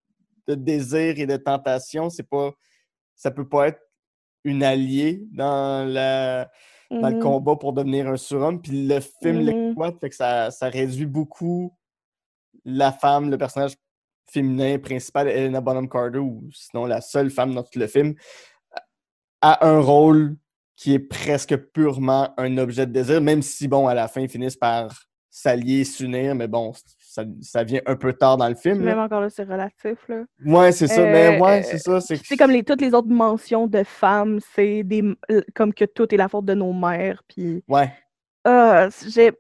[0.47, 2.09] de désir et de tentation.
[2.09, 2.53] C'est pas,
[3.17, 3.81] ça peut pas être
[4.45, 6.49] une alliée dans la
[6.91, 7.21] dans le Mhm.
[7.21, 8.63] combat pour devenir un surhomme.
[8.63, 9.47] Puis le film Mhm.
[9.47, 11.77] l'exploite, fait que ça, ça réduit beaucoup
[12.65, 13.75] la femme, le personnage
[14.31, 18.15] féminin principal, Helena Bonham Carter, ou sinon la seule femme dans tout le film,
[19.41, 20.37] a un rôle
[20.77, 24.29] qui est presque purement un objet de désir, même si, bon, à la fin, ils
[24.29, 24.93] finissent par
[25.31, 28.79] s'allier, s'unir, mais bon, ça, ça vient un peu tard dans le film.
[28.83, 29.05] Même là.
[29.05, 29.99] encore là, c'est relatif.
[30.09, 30.25] Là.
[30.45, 32.01] Ouais, c'est ça, mais Euh, ouais, c'est ça.
[32.01, 36.13] C'est comme les, toutes les autres mentions de femmes, c'est des euh, comme que tout
[36.15, 37.23] est la faute de nos mères.
[37.29, 37.93] Puis, Ouais.
[38.47, 39.33] euh, j'ai.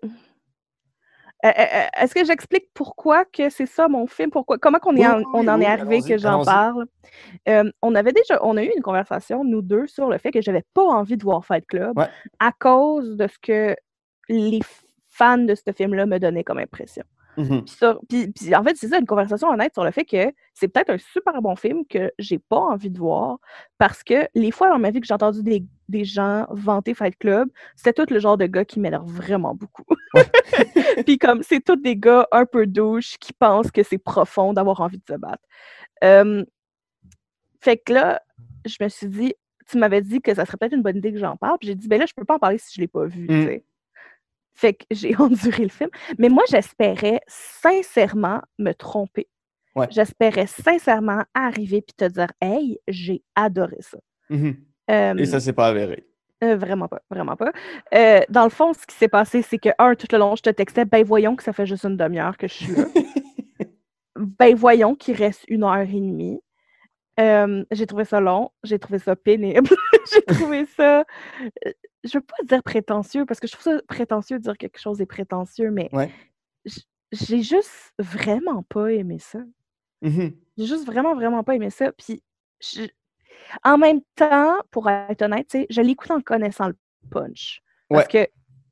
[1.44, 4.30] Euh, euh, euh, Est-ce que j'explique pourquoi que c'est ça mon film?
[4.30, 6.86] Pourquoi, comment qu'on est Oui, en- oui, on en oui, est arrivé que j'en parle?
[7.48, 10.40] Euh, on avait déjà, on a eu une conversation, nous deux, sur le fait que
[10.40, 12.06] j'avais pas envie de voir Fight Club Ouais.
[12.38, 13.76] à cause de ce que
[14.28, 14.60] les
[15.08, 17.04] fans de ce film-là me donnaient comme impression.
[17.36, 17.64] Mhm.
[17.64, 20.32] Puis, ça- puis- puis en fait, c'est ça, une conversation honnête sur le fait que
[20.54, 23.38] c'est peut-être un super bon film que j'ai pas envie de voir
[23.78, 27.16] parce que les fois dans ma vie que j'ai entendu des, des gens vanter Fight
[27.18, 29.84] Club, c'était tout le genre de gars qui m'énerve vraiment beaucoup.
[31.06, 34.80] puis comme c'est tous des gars un peu douches qui pensent que c'est profond d'avoir
[34.80, 35.42] envie de se battre.
[36.04, 36.44] Euh,
[37.60, 38.22] fait que là,
[38.66, 39.34] je me suis dit,
[39.70, 41.58] tu m'avais dit que ça serait peut-être une bonne idée que j'en parle.
[41.58, 43.26] Puis j'ai dit, ben là, je peux pas en parler si je l'ai pas vu.
[43.26, 43.60] tu Mm.
[44.54, 45.90] Fait que j'ai enduré le film.
[46.18, 49.28] Mais moi, j'espérais sincèrement me tromper.
[49.74, 49.88] Ouais.
[49.90, 53.98] J'espérais sincèrement arriver puis te dire, hey, j'ai adoré ça.
[54.30, 54.56] Mhm.
[54.90, 56.06] Euh, Et ça s'est pas avéré.
[56.44, 57.52] euh, vraiment pas, vraiment pas.
[57.94, 60.42] Euh, dans le fond, ce qui s'est passé, c'est que, un, tout le long, je
[60.42, 62.84] te textais, ben voyons que ça fait juste une demi-heure que je suis là.
[64.16, 66.40] ben voyons qu'il reste une heure et demie.
[67.20, 69.68] Euh, j'ai trouvé ça long, j'ai trouvé ça pénible,
[70.12, 71.04] j'ai trouvé ça.
[72.02, 75.00] Je veux pas dire prétentieux, parce que je trouve ça prétentieux de dire quelque chose
[75.00, 76.10] est prétentieux, mais Ouais.
[77.12, 79.38] j'ai juste vraiment pas aimé ça.
[80.02, 80.32] Mhm.
[80.58, 81.92] J'ai juste vraiment, vraiment pas aimé ça.
[81.92, 82.22] Puis,
[82.60, 82.88] je-
[83.62, 86.76] en même temps, pour être honnête, tu sais, je l'écoute en connaissant le
[87.10, 87.62] punch.
[87.88, 88.26] Parce que,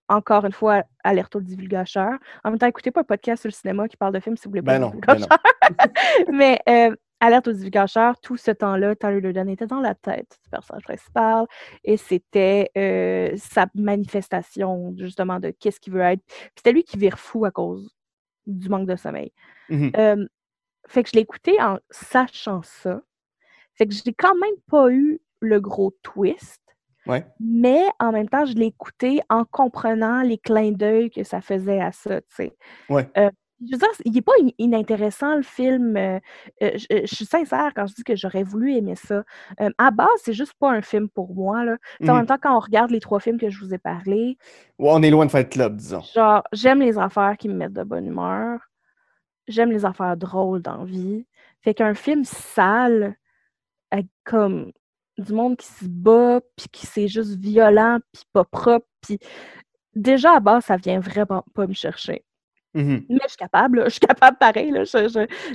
[0.08, 2.12] encore une fois, alerte au divulgateur.
[2.44, 4.44] En même temps, écoutez pas un podcast sur le cinéma qui parle de films si
[4.44, 5.26] vous voulez pas Ben le non, ben non.
[6.32, 10.50] Mais euh, alerte au divulgateur, tout ce temps-là, Tyler Durden était dans la tête du
[10.50, 11.46] personnage principal
[11.84, 16.22] et c'était euh, sa manifestation, justement, de qu'est-ce qu'il veut être.
[16.56, 17.94] C'était lui qui vire fou à cause
[18.46, 19.32] du manque de sommeil.
[19.68, 19.92] Mhm.
[19.96, 20.26] Euh,
[20.88, 23.00] fait que je l'ai écouté en sachant ça.
[23.76, 26.60] Fait que j'ai quand même pas eu le gros twist.
[27.06, 27.24] Ouais.
[27.38, 31.80] Mais en même temps, je l'ai écouté en comprenant les clins d'œil que ça faisait
[31.80, 32.56] à ça, tu sais.
[32.88, 33.08] Ouais.
[33.16, 33.30] Euh,
[33.66, 35.96] je veux dire, il n'est pas in- inintéressant, le film.
[35.96, 36.18] euh,
[36.62, 39.24] euh, je, euh, je suis sincère quand je dis que j'aurais voulu aimer ça.
[39.60, 41.76] Euh, à base, c'est juste pas un film pour moi, là.
[42.02, 42.14] En Mhm.
[42.16, 44.36] même temps, quand on regarde les trois films que je vous ai parlé,
[44.78, 46.02] Ouais, on est loin de Fight Club, disons.
[46.14, 48.60] Genre, j'aime les affaires qui me mettent de bonne humeur.
[49.48, 51.26] J'aime les affaires drôles dans la vie.
[51.62, 53.16] Fait qu'un film sale,
[53.90, 54.72] avec comme
[55.18, 59.18] du monde qui se bat, puis qui c'est juste violent, puis pas propre, puis
[59.94, 62.24] déjà à base, ça vient vraiment pas me chercher.
[62.74, 63.06] Mhm.
[63.08, 63.84] Mais je suis capable, là.
[63.86, 64.72] je suis capable pareil.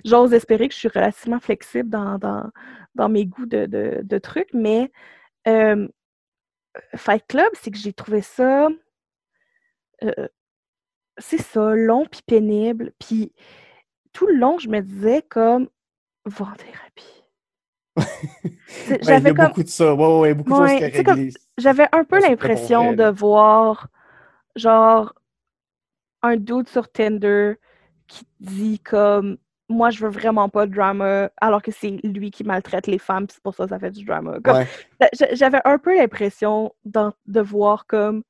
[0.05, 2.49] J'ose espérer que je suis relativement flexible dans, dans,
[2.95, 4.91] dans mes goûts de, de- de trucs, mais
[5.47, 5.87] euh,
[6.95, 8.67] Fight Club, c'est que j'ai trouvé ça,
[10.03, 10.27] euh,
[11.17, 12.93] c'est ça, long puis pénible.
[12.99, 13.33] Puis
[14.13, 15.69] tout le long, je me disais comme,
[16.25, 17.23] va en thérapie.
[19.01, 19.93] Ouais, il y J'avais a comme, beaucoup de ça.
[19.95, 20.79] Ouais, ouais, beaucoup de Ouais, choses
[21.57, 23.87] j'avais un peu l'impression de voir,
[24.55, 25.13] genre,
[26.23, 27.55] un dude sur Tinder
[28.07, 29.37] qui dit comme
[29.69, 33.27] moi je veux vraiment pas de drama alors que c'est lui qui maltraite les femmes
[33.29, 34.37] c'est pour ça que ça fait du drama.
[34.45, 34.67] Ouais.
[35.33, 38.23] J'avais un peu l'impression de voir comme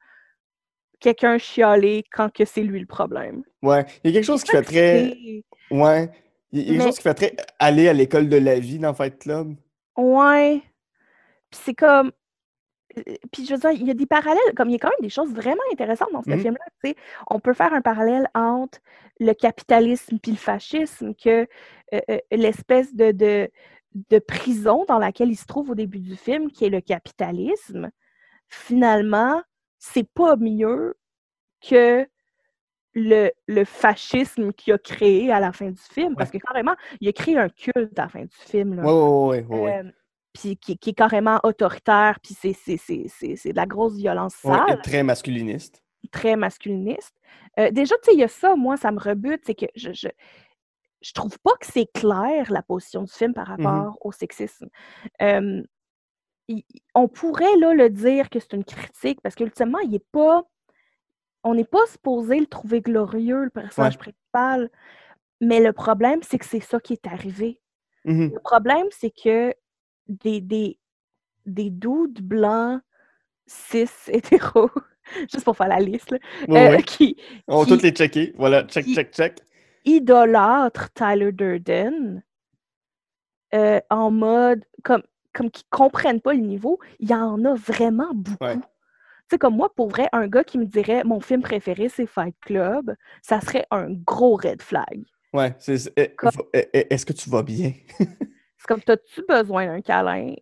[0.99, 3.43] quelqu'un chialer quand que c'est lui le problème.
[3.61, 3.85] Ouais.
[4.03, 5.43] Il y a quelque chose qui fait très.
[5.69, 6.09] Ouais.
[6.51, 8.79] Il y a quelque Mais- chose qui fait très aller à l'école de la vie
[8.79, 9.53] dans Fight Club.
[9.95, 10.61] Ouais.
[11.51, 12.11] Puis c'est comme.
[13.31, 15.01] Puis je veux dire, il y a des parallèles, comme il y a quand même
[15.01, 16.39] des choses vraiment intéressantes dans ce Mhm.
[16.39, 16.93] film-là.
[17.29, 18.79] On peut faire un parallèle entre
[19.19, 21.47] le capitalisme puis le fascisme, que
[21.93, 23.49] euh, euh, l'espèce de, de,
[24.09, 27.89] de prison dans laquelle il se trouve au début du film, qui est le capitalisme,
[28.47, 29.41] finalement,
[29.79, 30.95] c'est pas mieux
[31.67, 32.07] que
[32.93, 36.15] le, le fascisme qu'il a créé à la fin du film.
[36.15, 38.75] Parce que carrément, il a créé un culte à la fin du film.
[38.75, 38.83] là.
[38.83, 39.77] Ouais, ouais, ouais.
[39.85, 39.91] Euh,
[40.39, 43.95] puis qui, qui est carrément autoritaire, puis c'est, c'est, c'est, c'est, c'est de la grosse
[43.95, 45.83] violence Ouais, très masculiniste.
[46.11, 47.15] très masculiniste.
[47.59, 49.91] Euh, déjà, tu sais, il y a ça, moi, ça me rebute, c'est que je,
[49.93, 50.07] je,
[51.01, 53.65] je trouve pas que c'est clair, la position du film par Mhm.
[53.65, 54.67] rapport au sexisme.
[55.21, 55.63] Euh,
[56.47, 56.63] il-
[56.95, 60.43] on pourrait, là, le dire que c'est une critique, parce qu'ultimement, il est pas...
[61.43, 64.69] On n'est pas supposé le trouver glorieux, le personnage principal,
[65.39, 67.61] mais le problème, c'est que c'est ça qui est arrivé.
[68.05, 68.31] Mhm.
[68.33, 69.53] Le problème, c'est que
[70.07, 70.79] des, des,
[71.45, 72.81] des dudes blancs,
[73.45, 74.69] cis, hétéros,
[75.31, 76.17] juste pour faire la liste, là,
[76.49, 78.33] euh, qui On va toutes les checker.
[78.37, 79.39] Voilà, check, qui- check, check.
[79.85, 82.23] idolâtrent Tyler Durden
[83.53, 85.03] euh, en mode, comme,
[85.33, 88.43] comme qui comprennent pas le niveau, il y en a vraiment beaucoup.
[88.43, 88.57] Ouais.
[88.57, 92.05] Tu sais, comme moi, pour vrai, un gars qui me dirait mon film préféré, c'est
[92.05, 95.03] Fight Club, ça serait un gros red flag.
[95.33, 95.91] Ouais, c'est.
[95.97, 97.73] eh, Comme- eh, eh, Est-ce que tu vas bien?
[98.67, 100.33] C'est comme, t'as-tu besoin d'un câlin?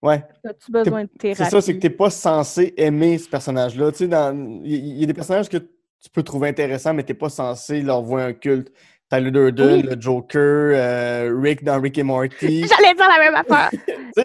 [0.00, 0.24] Ouais.
[0.44, 1.44] As-tu besoin de thérapie?
[1.44, 3.92] C'est ça, c'est que t'es pas censé aimer ce personnage-là.
[3.92, 4.34] Tu sais, dans...
[4.64, 8.02] il y, a des personnages que tu peux trouver intéressants, mais t'es pas censé leur
[8.02, 8.72] vouer un culte.
[9.10, 9.82] Tyler Durden, Oui.
[9.82, 12.64] le Joker, euh, Rick dans Rick et Morty.
[12.66, 13.70] J'allais dire la même affaire.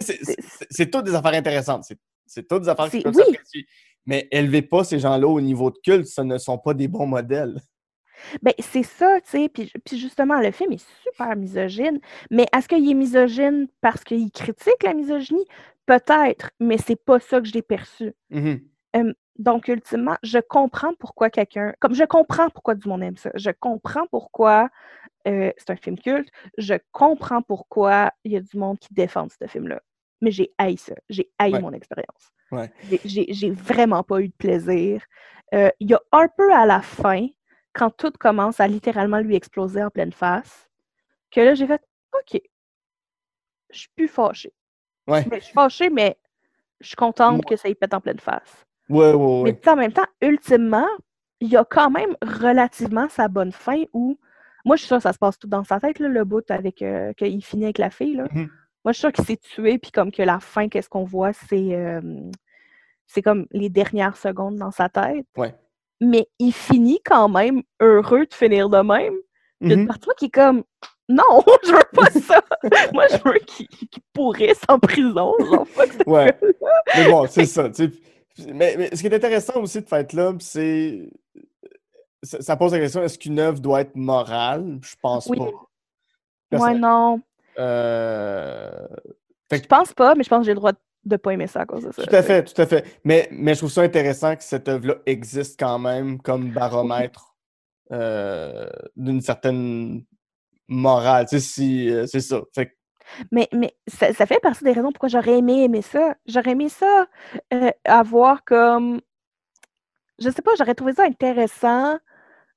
[0.70, 1.84] C'est- toutes des affaires intéressantes.
[2.26, 3.64] C'est- toutes des affaires qui peuvent oui.
[4.06, 7.06] Mais élevez pas ces gens-là au niveau de culte, ce ne sont pas des bons
[7.06, 7.60] modèles.
[8.42, 9.48] Ben, c'est ça, tu sais.
[9.48, 12.00] Puis, puis justement, le film est super misogyne.
[12.30, 15.46] Mais est-ce qu'il est misogyne parce qu'il critique la misogynie?
[15.86, 18.12] Peut-être, mais c'est pas ça que je l'ai perçu.
[18.30, 18.60] Mhm.
[19.38, 21.72] Donc, ultimement, je comprends pourquoi quelqu'un.
[21.80, 23.30] Comme je comprends pourquoi du monde aime ça.
[23.34, 24.68] Je comprends pourquoi
[25.26, 26.28] euh, c'est un film culte.
[26.58, 29.80] Je comprends pourquoi il y a du monde qui défend ce film-là.
[30.20, 30.94] Mais j'ai haï ça.
[31.08, 31.60] J'ai haï Ouais.
[31.60, 32.30] mon expérience.
[32.52, 32.70] Ouais.
[32.90, 35.02] J'ai- J'ai j'ai vraiment pas eu de plaisir.
[35.54, 37.26] Euh, Il y a un peu à la fin,
[37.72, 40.68] quand tout commence à littéralement lui exploser en pleine face,
[41.30, 41.82] que là, j'ai fait
[42.14, 42.40] OK.
[43.70, 44.52] Je suis plus fâchée.
[45.06, 45.24] Ouais.
[45.32, 46.16] Je suis fâchée, mais
[46.80, 48.66] je suis contente que ça y pète en pleine face.
[48.88, 49.68] Ouais, ouais, Mais ouais.
[49.68, 50.88] en même temps, ultimement,
[51.40, 54.18] il y a quand même relativement sa bonne fin où.
[54.64, 56.48] Moi, je suis sûre que ça se passe tout dans sa tête, là, le bout
[56.50, 58.14] avec euh, qu'il finit avec la fille.
[58.14, 58.28] Là.
[58.30, 58.48] Mhm.
[58.84, 61.32] Moi, je suis sûre qu'il s'est tué, puis comme que la fin, qu'est-ce qu'on voit,
[61.32, 62.00] c'est euh,
[63.06, 65.26] c'est comme les dernières secondes dans sa tête.
[65.36, 65.54] Ouais.
[66.04, 69.14] Mais il finit quand même heureux de finir de même.
[69.60, 69.86] Il y a une Mhm.
[69.88, 70.64] partie qui est comme
[71.08, 71.22] non,
[71.64, 72.42] je veux pas ça.
[72.92, 75.34] moi, je veux qu'il qu'il pourrisse en prison.
[75.38, 76.36] Genre, fuck cette Ouais.
[76.96, 77.68] Mais bon, c'est ça.
[78.52, 81.08] Mais, mais ce qui est intéressant aussi de Fight Club, c'est.
[82.24, 84.78] Ça, ça pose la question est-ce qu'une œuvre doit être morale?
[84.82, 85.38] Je pense Oui.
[85.38, 85.44] pas.
[85.44, 85.50] Ouais,
[86.50, 87.16] Personnellement.
[87.16, 87.22] non.
[87.58, 88.70] Euh,
[89.50, 90.78] Fait Je que- pense pas, mais je pense que j'ai le droit de
[91.16, 92.02] pas aimer ça à cause de ça.
[92.04, 93.00] Tout à fait, tout à fait.
[93.04, 97.34] Mais, mais je trouve ça intéressant que cette œuvre-là existe quand même comme baromètre
[97.90, 100.04] euh, d'une certaine
[100.68, 101.26] morale.
[101.28, 102.40] Tu sais, si, euh, c'est ça.
[102.54, 102.72] Fait que-
[103.30, 106.14] Mais, mais ça, ça fait partie des raisons pourquoi j'aurais aimé aimer ça.
[106.26, 107.06] J'aurais aimé ça
[107.52, 109.00] euh, avoir comme.
[110.18, 111.98] Je sais pas, j'aurais trouvé ça intéressant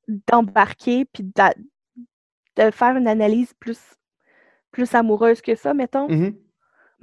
[0.08, 3.80] d'embarquer puis de faire une analyse plus,
[4.72, 6.08] plus amoureuse que ça, mettons.
[6.08, 6.36] Mhm.
[6.36, 6.45] Mais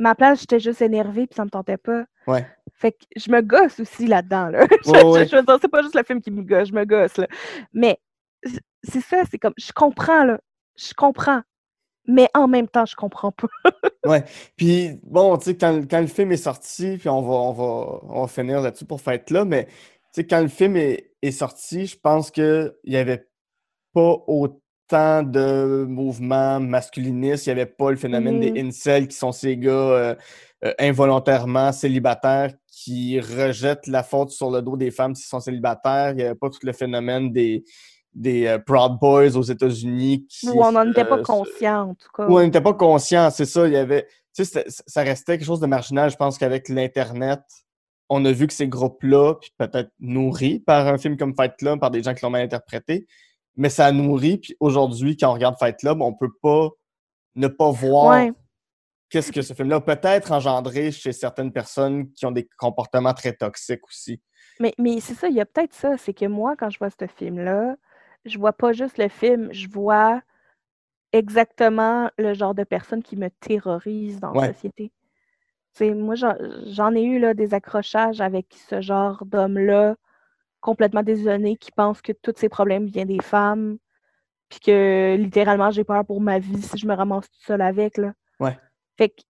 [0.08, 2.04] la place, j'étais juste énervée puis ça me tentait pas.
[2.26, 2.46] Ouais.
[2.74, 4.48] Fait que je me gosse aussi là-dedans.
[4.48, 4.66] Là.
[4.84, 5.26] je, Ouais, je- ouais.
[5.26, 7.16] je c'est pas juste le film qui me gosse, je me gosse.
[7.16, 7.26] Là.
[7.72, 7.98] Mais
[8.82, 10.40] c'est ça, c'est comme, je comprends, là.
[10.76, 11.42] Je comprends.
[12.08, 13.48] Mais en même temps, je comprends pas.
[14.56, 18.00] Puis, bon, tu sais, quand, quand le film est sorti, puis on va, on va,
[18.08, 19.68] on va finir là-dessus pour Fight là, mais
[20.12, 23.26] sais, quand le film est, est sorti, je pense qu'il n'y avait
[23.92, 24.58] pas autant
[24.92, 27.46] de mouvements masculinistes.
[27.46, 28.68] Il n'y avait pas le phénomène des Mhm.
[28.68, 30.14] incels qui sont ces gars euh,
[30.64, 36.10] euh, involontairement célibataires qui rejettent la faute sur le dos des femmes s'ils sont célibataires.
[36.10, 37.64] Il n'y avait pas tout le phénomène des,
[38.14, 40.48] des euh, Proud Boys aux États-Unis qui.
[40.48, 42.26] Ou on n'en était pas conscient, en tout cas.
[42.26, 43.66] où on n'était pas conscient, c'est ça.
[43.66, 46.10] Il y avait, tu sais, ça restait quelque chose de marginal.
[46.10, 47.40] Je pense qu'avec l'Internet,
[48.08, 51.80] on a vu que ces groupes-là, puis peut-être nourris par un film comme Fight Club,
[51.80, 53.06] par des gens qui l'ont mal interprété,
[53.56, 54.38] mais ça a nourri.
[54.38, 56.70] Puis aujourd'hui, quand on regarde Fight Club, on peut pas
[57.34, 58.32] ne pas voir Ouais.
[59.08, 63.86] qu'est-ce que ce film-là peut-être engendré chez certaines personnes qui ont des comportements très toxiques
[63.86, 64.20] aussi.
[64.60, 66.90] Mais, mais c'est ça, il y a peut-être ça, c'est que moi, quand je vois
[66.90, 67.76] ce film-là,
[68.24, 70.22] je vois pas juste le film, je vois
[71.12, 74.46] exactement le genre de personne qui me terrorise dans Ouais.
[74.48, 74.92] la société.
[75.80, 76.34] Moi, j'en
[76.66, 79.96] j'en ai eu là, des accrochages avec ce genre d'homme-là,
[80.62, 83.76] complètement désonné, qui pense que tous ses problèmes viennent des femmes,
[84.48, 87.98] puis que littéralement, j'ai peur pour ma vie si je me ramasse toute seule avec.
[87.98, 88.12] Là.
[88.40, 88.58] Ouais.
[88.96, 89.20] Fait que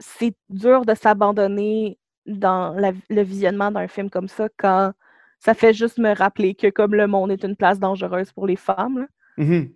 [0.00, 4.92] c'est dur de s'abandonner dans la- le visionnement d'un film comme ça quand
[5.38, 8.56] ça fait juste me rappeler que comme le monde est une place dangereuse pour les
[8.56, 8.98] femmes.
[9.00, 9.06] là.
[9.44, 9.72] Mhm.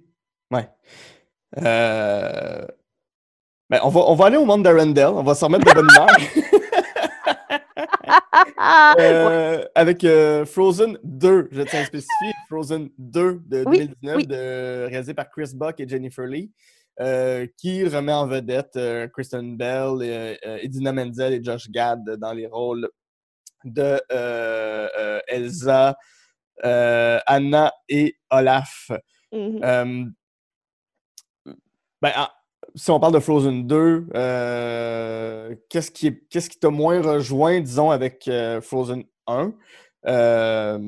[0.50, 0.68] Ouais.
[1.62, 2.66] Euh,
[3.70, 5.06] ben, on, va, on va aller au monde d'Arendelle.
[5.08, 6.06] On va se remettre de bonne humeur.
[8.98, 9.12] Ouais.
[9.12, 12.32] Euh, avec euh, Frozen 2, je tiens à spécifier.
[12.48, 14.26] Frozen 2 de Oui, 2019, oui.
[14.26, 16.50] de- réalisé par Chris Buck et Jennifer Lee,
[17.00, 18.78] euh, qui remet en vedette
[19.12, 22.88] Kristen Bell, euh, Idina Menzel et Josh Gad dans les rôles
[23.64, 24.00] de
[25.28, 25.96] Elsa,
[26.62, 28.90] Anna et Olaf.
[29.32, 29.60] Mhm.
[29.64, 30.04] Euh,
[32.02, 32.12] ben,
[32.74, 37.60] si on parle de Frozen 2, euh, qu'est-ce qui est- qu'est-ce qui t'a moins rejoint,
[37.60, 39.52] disons, avec euh, Frozen 1?
[40.06, 40.78] Euh,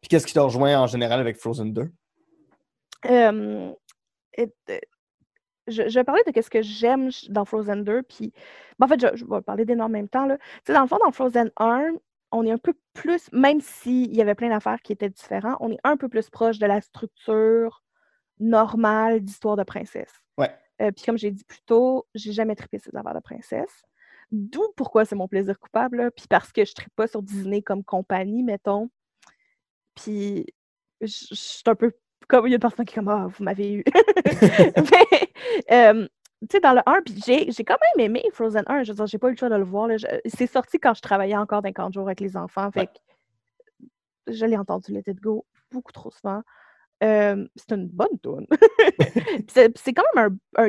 [0.00, 1.88] Puis qu'est-ce qui t'a rejoint en général avec Frozen 2?
[3.06, 3.72] Euh,
[4.36, 4.78] et, euh,
[5.68, 8.32] je, je vais parler de ce que j'aime dans Frozen 2, puis
[8.78, 10.26] ben, en fait, je, je vais parler des en même temps.
[10.26, 10.38] Là.
[10.38, 11.92] Tu sais, dans le fond, dans Frozen 1,
[12.32, 15.70] on est un peu plus, même s'il y avait plein d'affaires qui étaient différentes, on
[15.70, 17.82] est un peu plus proche de la structure
[18.40, 20.12] normale d'histoire de princesse.
[20.36, 20.50] Ouais.
[20.80, 23.82] Euh, puis comme j'ai dit plus tôt, j'ai jamais trippé ces affaires de princesse.
[24.30, 27.84] D'où pourquoi c'est mon plaisir coupable, puis parce que je trippe pas sur Disney comme
[27.84, 28.88] compagnie, mettons.
[29.94, 30.46] Puis
[31.00, 31.92] je suis un peu
[32.28, 33.84] comme il y a une personne qui est comme Ah, vous m'avez eu.
[34.90, 35.30] Mais
[35.70, 36.08] euh,
[36.40, 38.84] tu sais, dans le 1, puis j'ai j'ai quand même aimé Frozen 1.
[38.84, 39.86] Je veux dire, j'ai pas eu le choix de le voir.
[39.86, 39.96] là.
[39.98, 42.70] Je- C'est sorti quand je travaillais encore dans 40 jours avec les enfants.
[42.72, 42.86] Fait Ouais.
[44.26, 46.42] que je l'ai entendu Let It Go beaucoup trop souvent.
[47.02, 48.46] Euh, c'est une bonne tune.
[49.48, 50.68] c'est quand même un,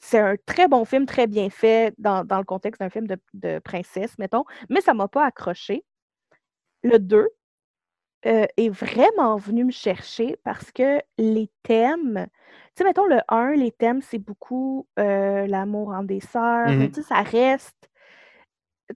[0.00, 3.16] c'est un très bon film, très bien fait dans, dans le contexte d'un film de,
[3.34, 5.84] de princesse, mettons, mais ça m'a pas accroché.
[6.82, 7.28] Le 2
[8.26, 13.52] euh, est vraiment venu me chercher parce que les thèmes, tu sais, mettons le 1,
[13.54, 16.90] les thèmes, c'est beaucoup euh, l'amour entre des sœurs, Mhm.
[16.90, 17.90] tu sais, ça reste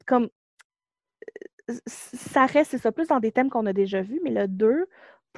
[0.07, 0.29] comme
[1.87, 4.87] ça reste, c'est ça, plus dans des thèmes qu'on a déjà vus, mais le 2,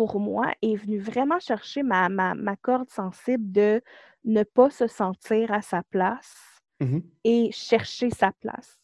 [0.00, 3.82] pour moi, est venu vraiment chercher ma, ma, ma corde sensible de
[4.24, 6.34] ne pas se sentir à sa place
[6.80, 7.02] Mhm.
[7.24, 8.80] et chercher sa place.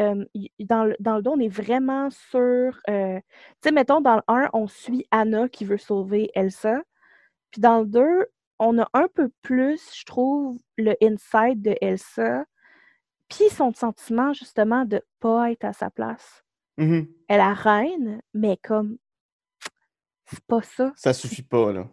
[0.00, 0.24] Euh,
[0.60, 2.80] dans, le, dans le 2, on est vraiment sur.
[2.90, 6.82] euh, tu sais, mettons, dans le 1, on suit Anna qui veut sauver Elsa.
[7.52, 8.26] Puis dans le 2,
[8.58, 12.44] on a un peu plus, je trouve, le inside de Elsa.
[13.28, 16.42] Puis son sentiment, justement, de pas être à sa place
[16.78, 17.08] Mhm.
[17.28, 18.98] elle la reine, mais comme
[20.30, 20.92] c'est pas ça.
[20.96, 21.86] Ça suffit pas, là.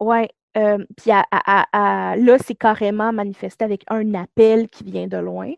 [0.00, 0.28] Ouais.
[0.56, 5.52] euh, puis là, c'est carrément manifesté avec un appel qui vient de loin.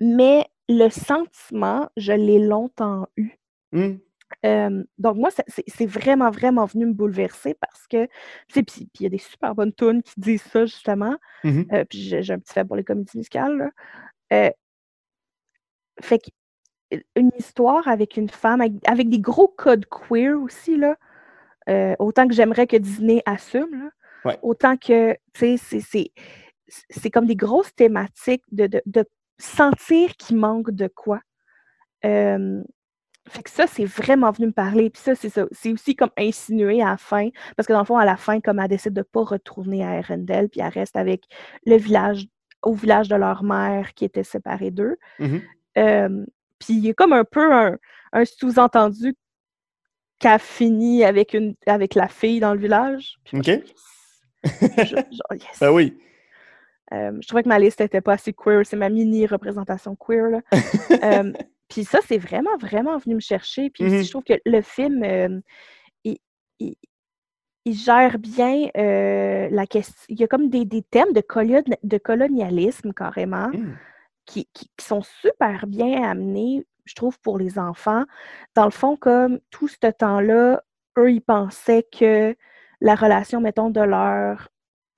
[0.00, 3.32] Mais le sentiment, je l'ai longtemps eu.
[3.72, 4.00] Mhm.
[4.44, 8.06] Euh, donc moi, c'est vraiment, vraiment venu me bouleverser parce que,
[8.48, 11.16] tu sais, puis il y a des super bonnes tunes qui disent ça, justement.
[11.44, 11.66] Mhm.
[11.72, 13.70] Euh, puis j'ai un petit fait pour les comédies musicales, là.
[14.32, 14.50] Euh,
[16.00, 16.30] fait que
[16.94, 20.96] euh, une histoire avec une femme, avec, avec des gros codes queer aussi, là.
[21.68, 23.90] Euh, autant que j'aimerais que Disney assume, là,
[24.24, 24.38] Ouais.
[24.42, 26.12] autant que, tu sais, c'est- c'est
[26.88, 29.04] c'est comme des grosses thématiques de, de, de
[29.38, 31.20] sentir qu'il manque de quoi.
[32.04, 32.62] Euh,
[33.28, 34.90] fait que ça, c'est vraiment venu me parler.
[34.90, 35.46] Puis ça, c'est ça.
[35.52, 37.28] C'est aussi comme insinué à la fin.
[37.56, 39.84] Parce que dans le fond, à la fin, comme elle décide de ne pas retourner
[39.84, 41.24] à Arendelle, puis elle reste avec
[41.66, 42.26] le village,
[42.62, 44.96] au village de leur mère qui était séparé d'eux.
[45.18, 45.42] Mhm.
[45.78, 46.24] Euh,
[46.58, 47.76] puis il y a comme un peu un,
[48.12, 49.14] un sous-entendu
[50.18, 53.16] qu'elle finit avec, une, avec la fille dans le village.
[53.24, 53.50] Puis OK.
[54.44, 55.58] genre, yes.
[55.60, 55.96] Ben oui.
[56.92, 58.64] Euh, je trouvais que ma liste n'était pas assez queer.
[58.64, 60.28] C'est ma mini représentation queer.
[60.30, 60.40] Là.
[61.02, 61.32] Euh,
[61.68, 63.70] Puis ça, c'est vraiment, vraiment venu me chercher.
[63.70, 64.02] Puis Mhm.
[64.04, 65.40] je trouve que le film, euh,
[66.04, 66.18] il,
[66.60, 66.76] il-
[67.66, 69.94] il gère bien la question.
[70.10, 73.74] Il y a comme des, des thèmes de, colon- de colonialisme carrément Hmm.
[74.26, 78.04] qui, qui- qui sont super bien amenés, je trouve, pour les enfants.
[78.54, 80.62] Dans le fond, comme tout ce temps-là,
[80.98, 82.36] eux, ils pensaient que
[82.80, 84.48] la relation, mettons, de leur,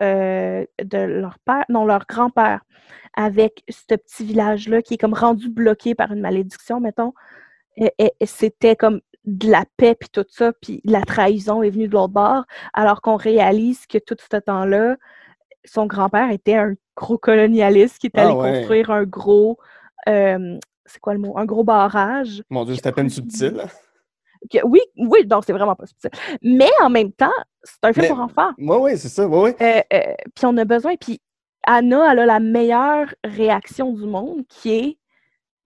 [0.02, 2.60] euh, de leur père, non, leur grand-père,
[3.16, 7.14] avec ce petit village-là qui est comme rendu bloqué par une malédiction, mettons,
[7.76, 11.70] et- et- et c'était comme de la paix puis tout ça, puis la trahison est
[11.70, 14.96] venue de l'autre bord, alors qu'on réalise que tout ce temps-là,
[15.64, 18.52] son grand-père était un gros colonialiste qui est Ah allé ouais.
[18.52, 19.58] construire un gros,
[20.08, 22.42] euh, c'est quoi le mot, un gros barrage.
[22.50, 23.62] Mon Dieu, c'est à peine subtil.
[24.52, 26.10] Que- oui, oui, donc c'est vraiment pas subtil.
[26.42, 27.32] Mais en même temps,
[27.62, 28.50] c'est un film Mais- pour enfants.
[28.58, 29.26] Oui, oui, c'est ça.
[29.26, 29.66] Oui, oui.
[29.66, 31.20] Euh, euh, puis on a besoin, puis
[31.66, 34.98] Anna, elle a la meilleure réaction du monde qui est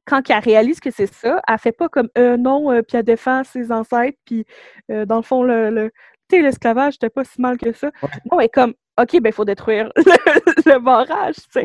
[0.06, 3.04] quand elle réalise que c'est ça, elle fait pas comme euh, non, euh, puis elle
[3.04, 4.44] défend ses ancêtres, puis
[4.90, 5.90] euh, dans le fond, le, le,
[6.32, 7.90] l'esclavage, c'était pas si mal que ça.
[8.02, 8.08] Ouais.
[8.30, 11.62] Non, elle est comme, OK, ben il faut détruire le, le barrage, tu sais.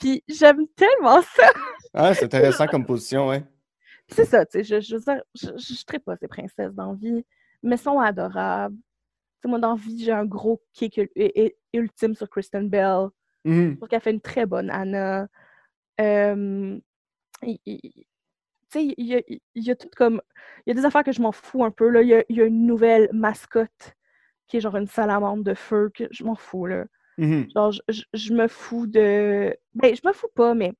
[0.00, 1.44] Puis j'aime tellement ça.
[1.94, 3.42] Ah, c'est intéressant comme position, ouais.
[4.08, 6.98] C'est ça, tu sais, je, je veux dire, je, je, pas ces princesses dans la
[6.98, 7.24] vie,
[7.62, 8.76] mais elles sont adorables.
[8.76, 11.00] Tu sais, moi, dans la vie, j'ai un gros kick
[11.72, 13.08] ultime sur Kristen Bell.
[13.44, 13.72] Mhm.
[13.72, 15.28] Je trouve qu'elle fait une très bonne Anna.
[16.00, 16.78] Euh,
[17.42, 17.58] tu
[18.70, 20.20] sais, il y y a tout comme.
[20.66, 21.88] Il y a des affaires que je m'en fous un peu.
[21.88, 22.02] Là.
[22.02, 23.94] Il, y a, il y a une nouvelle mascotte
[24.46, 26.66] qui est genre une salamandre de feu que je m'en fous.
[26.66, 26.84] Là.
[27.18, 27.48] Mhm.
[27.54, 29.54] Genre, je, je- je me fous de.
[29.74, 30.72] Ben, je me fous pas, mais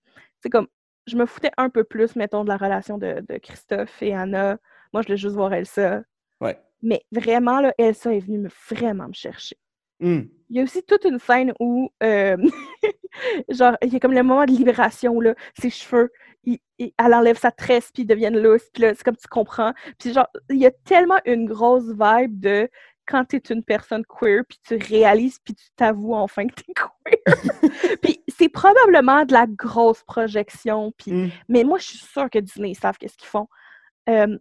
[0.42, 0.68] c'est comme.
[1.08, 4.58] Je me foutais un peu plus, mettons, de la relation de, de Christophe et Anna.
[4.92, 6.02] Moi, je voulais juste voir Elsa.
[6.40, 6.58] Ouais.
[6.82, 9.56] Mais vraiment, là, Elsa est venue me, vraiment me chercher.
[10.00, 10.28] Mhm.
[10.50, 12.36] Il y a aussi toute une scène où, euh,
[13.48, 16.10] genre, il y a comme le moment de libération, là, ses cheveux,
[16.44, 19.28] il- il- elle enlève sa tresse, puis ils deviennent lousses, puis là, c'est comme tu
[19.28, 19.72] comprends.
[19.98, 22.68] Puis genre, il y a tellement une grosse vibe de
[23.06, 26.64] quand tu es une personne queer, puis tu réalises, puis tu t'avoues enfin que tu
[26.70, 27.26] es queer.
[28.02, 31.30] puis c'est probablement de la grosse projection, puis Mhm.
[31.48, 33.48] mais moi, je suis sûre que Disney, ils savent qu'est-ce qu'ils font.
[34.08, 34.38] Euh,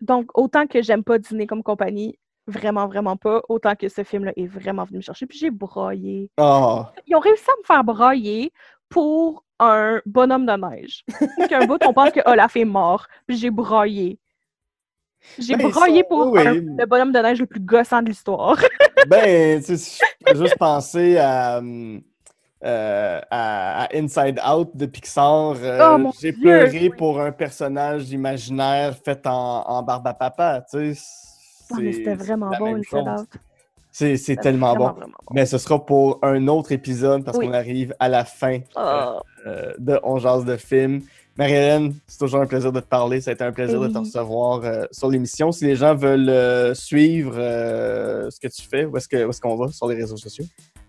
[0.00, 4.32] donc, autant que j'aime pas Disney comme compagnie, vraiment, vraiment pas, autant que ce film-là
[4.36, 5.26] est vraiment venu me chercher.
[5.26, 6.30] Puis j'ai broyé.
[6.38, 6.92] Ah.
[7.06, 8.52] Ils ont réussi à me faire broyer
[8.88, 11.04] pour un bonhomme de neige.
[11.48, 13.06] Qu'un bout, on pense que Olaf est mort.
[13.26, 14.18] Puis j'ai broyé.
[15.38, 16.66] J'ai Ben, broyé pour oui, un- oui.
[16.78, 18.56] le bonhomme de neige le plus gossant de l'histoire.
[19.08, 22.00] Ben, tu sais, je peux juste penser à, hum,
[22.64, 25.54] euh, à, à Inside Out de Pixar.
[25.62, 26.90] Euh, Oh, J'ai pleuré oui.
[26.90, 31.00] pour un personnage imaginaire fait en, en barbe à papa, tu sais.
[31.70, 33.08] Ah, c'était vraiment bon, Inside.
[33.20, 33.28] Out.
[33.90, 34.92] C'est tellement vraiment, bon.
[35.00, 35.34] vraiment bon.
[35.34, 37.46] Mais ce sera pour un autre épisode parce Oui.
[37.46, 39.20] qu'on arrive à la fin Oh.
[39.46, 41.02] euh, de On jase de film.
[41.36, 43.20] Marie-Hélène, c'est toujours un plaisir de te parler.
[43.20, 45.52] Ça a été un plaisir de te recevoir euh, sur l'émission.
[45.52, 49.40] Si les gens veulent euh, suivre ce que tu fais, où est-ce que- où est-ce
[49.40, 49.68] qu'on va?
[49.68, 50.44] Sur les réseaux sociaux?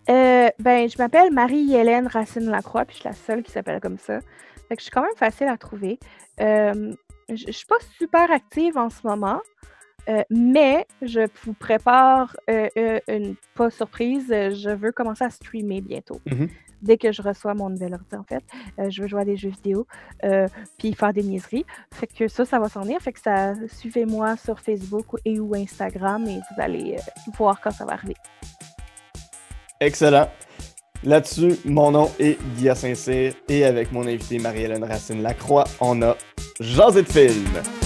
[0.10, 4.20] Euh, ben, je m'appelle Marie-Hélène Racine-Lacroix, puis je suis la seule qui s'appelle comme ça.
[4.68, 6.00] Fait que je suis quand même facile à trouver.
[6.42, 6.94] Euh,
[7.30, 9.40] je je suis pas super active en ce moment,
[10.08, 14.28] euh, mais je vous prépare une pas surprise.
[14.30, 16.20] Je veux commencer à streamer bientôt.
[16.26, 16.50] Mhm.
[16.82, 18.44] Dès que je reçois mon nouvel ordi, en fait,
[18.90, 19.86] je veux jouer à des jeux vidéo,
[20.78, 21.66] puis faire des niaiseries.
[21.94, 23.00] Fait que ça, ça va s'en venir.
[23.02, 26.96] Fait que ça, suivez-moi sur Facebook et ou Instagram et vous allez
[27.38, 28.16] voir quand ça va arriver.
[29.82, 30.30] Excellent.
[31.04, 36.18] Là-dessus, mon nom est Guilla Saint-Cyr et avec mon invité Marie-Hélène Racine-Lacroix, on a
[36.60, 37.79] Jasé de film.